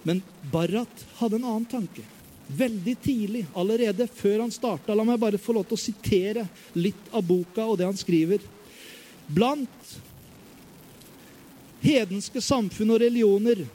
Men 0.03 0.19
Barrat 0.51 1.05
hadde 1.21 1.39
en 1.39 1.47
annen 1.47 1.69
tanke 1.69 2.03
veldig 2.47 2.95
tidlig, 3.01 3.45
allerede 3.55 4.07
før 4.07 4.43
han 4.43 4.51
starta. 4.51 4.95
La 4.95 5.05
meg 5.07 5.21
bare 5.21 5.41
få 5.41 5.55
lov 5.55 5.67
til 5.69 5.77
å 5.77 5.83
sitere 5.83 6.47
litt 6.75 7.13
av 7.15 7.23
boka 7.25 7.65
og 7.65 7.77
det 7.79 7.87
han 7.87 7.97
skriver. 7.97 8.43
Blant 9.31 9.93
hedenske 11.83 12.43
samfunn 12.43 12.93
og 12.95 13.01
religioner 13.03 13.65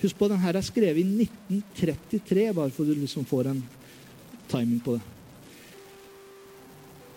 Husk 0.00 0.16
på, 0.16 0.30
den 0.32 0.40
her 0.40 0.56
er 0.56 0.64
skrevet 0.64 1.02
i 1.02 1.26
1933, 1.26 2.46
bare 2.56 2.72
for 2.72 2.88
du 2.88 2.94
liksom 2.96 3.26
får 3.28 3.50
en 3.50 3.58
timing 4.48 4.78
på 4.80 4.94
det. 4.96 5.19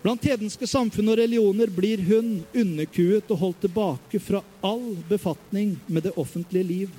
Blant 0.03 0.25
hedenske 0.27 0.67
samfunn 0.67 1.13
og 1.13 1.15
religioner 1.15 1.69
blir 1.71 2.01
hun 2.03 2.41
underkuet 2.51 3.29
og 3.31 3.39
holdt 3.39 3.61
tilbake 3.63 4.19
fra 4.19 4.41
all 4.59 4.97
befatning 5.07 5.77
med 5.87 6.03
det 6.03 6.11
offentlige 6.19 6.67
liv. 6.67 6.89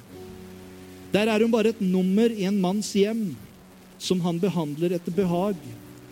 Der 1.13 1.29
er 1.29 1.45
hun 1.45 1.53
bare 1.53 1.75
et 1.75 1.83
nummer 1.85 2.33
i 2.33 2.47
en 2.49 2.57
manns 2.63 2.95
hjem 2.97 3.35
som 4.01 4.25
han 4.25 4.41
behandler 4.41 4.97
etter 4.97 5.13
behag. 5.13 5.61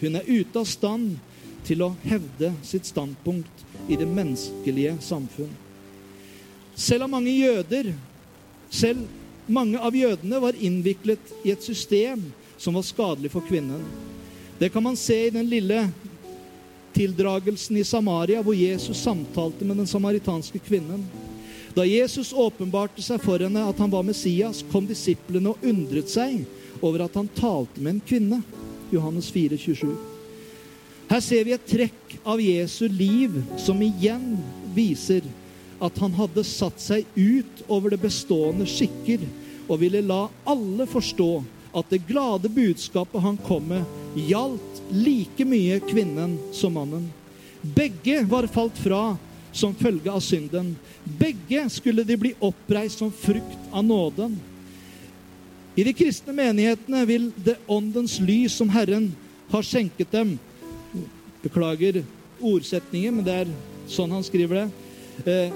Hun 0.03 0.21
er 0.21 0.29
ute 0.29 0.61
av 0.61 0.69
stand 0.69 1.17
til 1.65 1.81
å 1.87 1.95
hevde 2.05 2.53
sitt 2.67 2.85
standpunkt 2.91 3.65
i 3.89 3.97
det 3.97 4.07
menneskelige 4.13 4.99
samfunn. 5.01 5.51
Selv 6.77 7.09
av 7.09 7.15
mange 7.17 7.33
jøder, 7.33 7.95
selv 8.69 9.09
mange 9.49 9.81
av 9.81 9.97
jødene 9.97 10.45
var 10.45 10.61
innviklet 10.61 11.33
i 11.41 11.57
et 11.57 11.65
system 11.65 12.29
som 12.61 12.77
var 12.77 12.85
skadelig 12.85 13.33
for 13.33 13.49
kvinnen. 13.49 13.81
Det 14.61 14.69
kan 14.69 14.85
man 14.85 14.97
se 14.97 15.17
i 15.27 15.35
den 15.35 15.49
lille 15.49 15.87
tildragelsen 16.95 17.77
i 17.81 17.85
Samaria, 17.85 18.43
hvor 18.43 18.57
Jesus 18.57 19.03
samtalte 19.03 19.65
med 19.65 19.81
den 19.81 19.89
samaritanske 19.91 20.61
kvinnen. 20.63 21.05
Da 21.73 21.87
Jesus 21.89 22.33
åpenbarte 22.37 23.03
seg 23.05 23.23
for 23.25 23.41
henne 23.41 23.65
at 23.65 23.79
han 23.81 23.93
var 23.93 24.05
Messias, 24.05 24.61
kom 24.73 24.87
disiplene 24.89 25.55
og 25.55 25.65
undret 25.65 26.11
seg 26.13 26.43
over 26.83 27.07
at 27.07 27.17
han 27.17 27.31
talte 27.37 27.81
med 27.81 27.97
en 27.97 28.03
kvinne. 28.05 28.41
Johannes 28.93 29.31
4, 29.33 29.57
27. 29.57 29.95
Her 31.09 31.21
ser 31.25 31.45
vi 31.45 31.55
et 31.57 31.69
trekk 31.69 32.19
av 32.29 32.41
Jesu 32.41 32.85
liv 32.89 33.39
som 33.61 33.81
igjen 33.85 34.37
viser 34.77 35.25
at 35.83 35.97
han 36.01 36.15
hadde 36.17 36.45
satt 36.47 36.79
seg 36.81 37.09
ut 37.17 37.65
over 37.67 37.93
det 37.93 38.01
bestående 38.05 38.69
skikker 38.69 39.25
og 39.67 39.81
ville 39.83 40.05
la 40.05 40.27
alle 40.49 40.87
forstå 40.89 41.33
at 41.73 41.89
det 41.93 42.05
glade 42.09 42.53
budskapet 42.53 43.25
han 43.25 43.39
kom 43.47 43.65
med, 43.73 43.85
gjaldt 44.15 44.83
like 44.93 45.45
mye 45.49 45.81
kvinnen 45.85 46.39
som 46.53 46.77
mannen. 46.77 47.09
Begge 47.63 48.23
var 48.29 48.47
falt 48.51 48.79
fra 48.79 49.17
som 49.53 49.75
følge 49.75 50.11
av 50.11 50.21
synden. 50.21 50.75
Begge 51.05 51.67
skulle 51.71 52.05
de 52.05 52.17
bli 52.17 52.33
oppreist 52.41 52.99
som 52.99 53.13
frukt 53.13 53.69
av 53.71 53.85
nåden. 53.85 54.39
I 55.75 55.85
de 55.85 55.93
kristne 55.97 56.35
menighetene 56.37 57.05
vil 57.09 57.31
det 57.37 57.57
åndens 57.67 58.19
lys 58.21 58.57
som 58.61 58.73
Herren 58.73 59.13
har 59.53 59.65
skjenket 59.65 60.13
dem 60.13 60.39
Beklager 61.43 62.05
ordsetningen, 62.39 63.17
men 63.17 63.25
det 63.27 63.33
er 63.43 63.49
sånn 63.91 64.13
han 64.15 64.23
skriver 64.23 64.61
det. 64.61 64.67
Eh, 65.27 65.55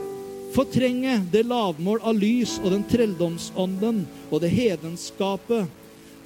fortrenge 0.54 1.20
det 1.30 1.44
lavmål 1.46 2.00
av 2.02 2.16
lys 2.18 2.56
og 2.62 2.72
den 2.74 2.82
trelldomsånden 2.90 4.00
og 4.30 4.42
det 4.42 4.50
hedenskapet 4.50 5.70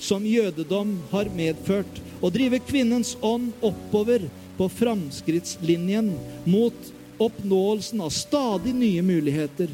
som 0.01 0.25
jødedom 0.27 0.97
har 1.13 1.29
medført, 1.37 2.01
og 2.21 2.33
drive 2.35 2.61
kvinnens 2.65 3.15
ånd 3.21 3.53
oppover 3.65 4.27
på 4.57 4.69
framskrittslinjen 4.73 6.11
mot 6.49 6.91
oppnåelsen 7.21 8.01
av 8.01 8.13
stadig 8.13 8.75
nye 8.77 9.05
muligheter. 9.05 9.69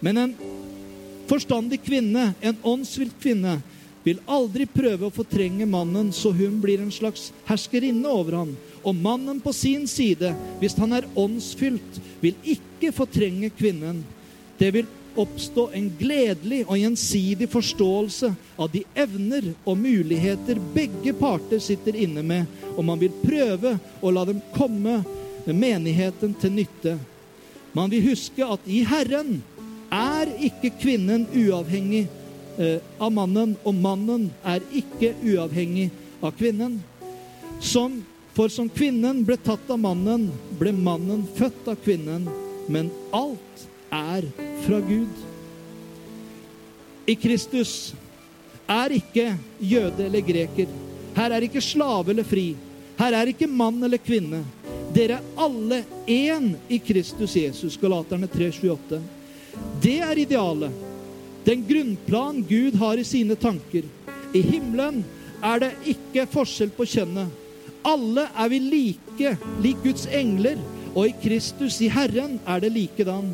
Men 0.00 0.16
en 0.20 0.34
forstandig 1.28 1.80
kvinne, 1.84 2.32
en 2.40 2.56
åndsvilt 2.62 3.16
kvinne, 3.20 3.58
vil 4.04 4.20
aldri 4.24 4.64
prøve 4.64 5.08
å 5.08 5.12
fortrenge 5.12 5.66
mannen 5.68 6.08
så 6.16 6.32
hun 6.32 6.56
blir 6.62 6.80
en 6.80 6.92
slags 6.92 7.28
herskerinne 7.48 8.08
over 8.08 8.38
ham. 8.38 8.54
Og 8.80 8.96
mannen 8.96 9.42
på 9.44 9.52
sin 9.52 9.84
side, 9.88 10.32
hvis 10.60 10.76
han 10.80 10.96
er 10.96 11.08
åndsfylt, 11.20 12.00
vil 12.22 12.36
ikke 12.56 12.94
fortrenge 12.96 13.52
kvinnen. 13.52 14.00
Det 14.56 14.72
vil 14.72 14.88
oppstå 15.18 15.68
en 15.74 15.88
gledelig 15.98 16.62
og 16.66 16.78
gjensidig 16.78 17.48
forståelse 17.50 18.30
av 18.60 18.70
de 18.72 18.82
evner 18.94 19.50
og 19.64 19.78
muligheter 19.80 20.60
begge 20.74 21.14
parter 21.18 21.62
sitter 21.62 21.96
inne 21.96 22.22
med, 22.26 22.46
og 22.76 22.84
man 22.86 23.00
vil 23.00 23.14
prøve 23.22 23.76
å 24.00 24.12
la 24.14 24.24
dem 24.28 24.42
komme 24.54 25.00
menigheten 25.46 26.34
til 26.40 26.54
nytte. 26.54 26.96
Man 27.72 27.90
vil 27.90 28.10
huske 28.10 28.46
at 28.46 28.66
i 28.66 28.82
Herren 28.86 29.40
er 29.90 30.30
ikke 30.42 30.72
kvinnen 30.80 31.26
uavhengig 31.34 32.06
eh, 32.58 32.78
av 32.98 33.12
mannen, 33.14 33.56
og 33.64 33.74
mannen 33.74 34.28
er 34.46 34.62
ikke 34.74 35.14
uavhengig 35.22 35.90
av 36.22 36.34
kvinnen. 36.38 36.78
Som, 37.60 38.00
for 38.34 38.52
som 38.52 38.70
kvinnen 38.72 39.24
ble 39.26 39.36
tatt 39.42 39.70
av 39.70 39.80
mannen, 39.82 40.30
ble 40.58 40.72
mannen 40.74 41.26
født 41.36 41.68
av 41.70 41.80
kvinnen. 41.84 42.28
Men 42.70 42.90
alt 43.14 43.66
er 43.90 44.26
fra 44.64 44.80
Gud. 44.80 45.26
I 47.06 47.14
Kristus 47.18 47.92
er 48.70 48.94
ikke 48.94 49.34
jøde 49.60 50.06
eller 50.06 50.24
greker. 50.24 50.70
Her 51.16 51.34
er 51.34 51.46
ikke 51.46 51.62
slave 51.64 52.12
eller 52.12 52.26
fri. 52.26 52.52
Her 53.00 53.16
er 53.16 53.32
ikke 53.32 53.50
mann 53.50 53.82
eller 53.82 53.98
kvinne. 54.02 54.44
Dere 54.94 55.18
er 55.18 55.26
alle 55.38 55.82
én 56.06 56.52
i 56.68 56.78
Kristus 56.82 57.36
Jesus. 57.36 57.78
Galaterne 57.80 58.28
3,28. 58.30 59.00
Det 59.82 59.98
er 60.04 60.18
idealet. 60.18 60.86
Den 61.46 61.64
grunnplan 61.66 62.42
Gud 62.48 62.76
har 62.78 63.00
i 63.00 63.06
sine 63.06 63.34
tanker. 63.34 63.86
I 64.34 64.42
himmelen 64.44 65.02
er 65.42 65.62
det 65.62 65.70
ikke 65.94 66.28
forskjell 66.30 66.72
på 66.76 66.86
kjønnet. 66.86 67.30
Alle 67.86 68.26
er 68.36 68.50
vi 68.52 68.58
like, 68.60 69.36
lik 69.64 69.78
Guds 69.82 70.04
engler, 70.12 70.60
og 70.92 71.06
i 71.08 71.14
Kristus, 71.22 71.78
i 71.80 71.88
Herren, 71.88 72.36
er 72.46 72.60
det 72.60 72.74
likedan. 72.74 73.30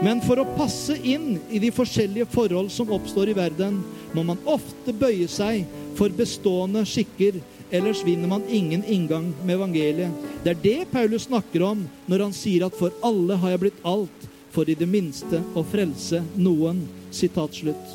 Men 0.00 0.22
for 0.24 0.40
å 0.40 0.48
passe 0.56 0.96
inn 0.96 1.36
i 1.52 1.60
de 1.62 1.70
forskjellige 1.74 2.30
forhold 2.32 2.72
som 2.72 2.90
oppstår 2.94 3.32
i 3.32 3.36
verden, 3.36 3.82
må 4.16 4.24
man 4.24 4.40
ofte 4.48 4.94
bøye 4.96 5.28
seg 5.30 5.66
for 5.98 6.12
bestående 6.16 6.84
skikker, 6.88 7.38
ellers 7.72 8.02
vinner 8.04 8.28
man 8.28 8.44
ingen 8.48 8.84
inngang 8.84 9.30
med 9.44 9.56
evangeliet. 9.56 10.28
Det 10.44 10.54
er 10.54 10.62
det 10.64 10.90
Paulus 10.92 11.28
snakker 11.28 11.64
om 11.66 11.86
når 12.08 12.26
han 12.26 12.36
sier 12.36 12.66
at 12.66 12.76
'for 12.76 12.92
alle 13.02 13.36
har 13.36 13.50
jeg 13.50 13.60
blitt 13.60 13.84
alt', 13.84 14.28
for 14.50 14.68
i 14.68 14.74
det 14.74 14.88
minste 14.88 15.42
å 15.56 15.64
frelse 15.64 16.22
noen. 16.36 16.88
Sitat 17.10 17.54
slutt. 17.54 17.88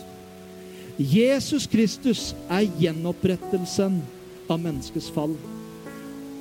Jesus 0.98 1.68
Kristus 1.68 2.34
er 2.50 2.66
gjenopprettelsen 2.80 4.02
av 4.50 4.60
menneskets 4.60 5.10
fall. 5.10 5.36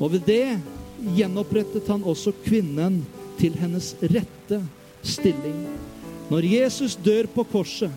Og 0.01 0.13
ved 0.13 0.25
det 0.27 0.61
gjenopprettet 1.17 1.89
han 1.89 2.05
også 2.05 2.33
kvinnen 2.45 3.03
til 3.39 3.53
hennes 3.53 3.95
rette 4.01 4.63
stilling. 5.07 5.63
Når 6.31 6.49
Jesus 6.51 6.97
dør 6.99 7.29
på 7.31 7.45
korset, 7.49 7.91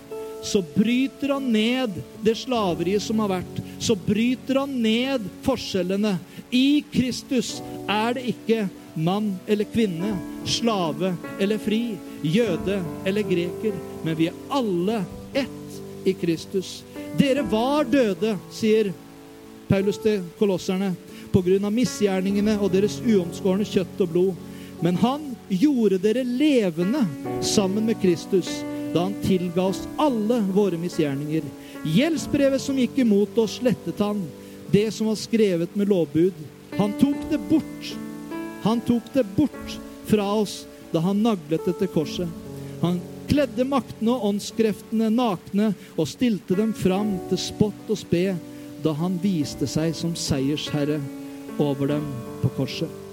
så 0.44 0.62
bryter 0.76 1.34
han 1.34 1.50
ned 1.52 1.98
det 2.24 2.38
slaveriet 2.40 3.04
som 3.04 3.20
har 3.24 3.34
vært. 3.40 3.60
Så 3.80 3.96
bryter 3.96 4.62
han 4.62 4.76
ned 4.82 5.26
forskjellene. 5.44 6.16
I 6.52 6.82
Kristus 6.92 7.58
er 7.90 8.16
det 8.16 8.30
ikke 8.32 8.68
mann 9.00 9.34
eller 9.48 9.68
kvinne, 9.70 10.16
slave 10.48 11.14
eller 11.40 11.60
fri, 11.62 11.98
jøde 12.22 12.80
eller 13.06 13.28
greker, 13.28 13.76
men 14.04 14.18
vi 14.18 14.30
er 14.30 14.40
alle 14.50 15.04
ett 15.34 16.08
i 16.08 16.14
Kristus. 16.14 16.80
Dere 17.20 17.44
var 17.48 17.88
døde, 17.90 18.36
sier 18.54 18.92
Paulus 19.70 20.00
til 20.02 20.24
kolosserne, 20.40 20.94
pga. 21.34 21.70
misgjerningene 21.70 22.58
og 22.60 22.72
deres 22.74 23.00
uomskårne 23.06 23.68
kjøtt 23.68 24.02
og 24.02 24.10
blod. 24.10 24.46
Men 24.82 24.96
han 24.98 25.36
gjorde 25.50 25.98
dere 25.98 26.24
levende 26.24 27.06
sammen 27.42 27.86
med 27.86 28.02
Kristus 28.02 28.50
da 28.94 29.06
han 29.06 29.16
tilga 29.24 29.62
oss 29.70 29.84
alle 29.98 30.40
våre 30.54 30.78
misgjerninger. 30.78 31.46
Gjeldsbrevet 31.86 32.62
som 32.62 32.78
gikk 32.78 32.98
imot 33.04 33.38
oss, 33.38 33.60
slettet 33.60 34.00
han. 34.02 34.24
Det 34.72 34.90
som 34.92 35.10
var 35.10 35.18
skrevet 35.20 35.76
med 35.78 35.90
lovbud. 35.90 36.34
Han 36.78 36.94
tok 36.98 37.30
det 37.30 37.38
bort. 37.50 37.94
Han 38.64 38.82
tok 38.82 39.14
det 39.14 39.24
bort 39.36 39.78
fra 40.10 40.34
oss 40.34 40.64
da 40.92 41.04
han 41.06 41.22
naglet 41.24 41.66
det 41.66 41.76
til 41.80 41.92
korset. 41.94 42.30
Han 42.82 42.98
kledde 43.30 43.66
maktene 43.70 44.16
og 44.16 44.26
åndskreftene 44.32 45.12
nakne 45.14 45.74
og 45.96 46.10
stilte 46.10 46.58
dem 46.58 46.74
fram 46.74 47.14
til 47.30 47.42
spott 47.42 47.92
og 47.92 48.02
spe 48.02 48.34
da 48.84 48.96
han 48.98 49.20
viste 49.22 49.70
seg 49.70 49.94
som 49.98 50.16
seiersherre 50.18 50.98
over 51.62 51.94
dem 51.94 52.10
på 52.42 52.52
korset. 52.58 53.09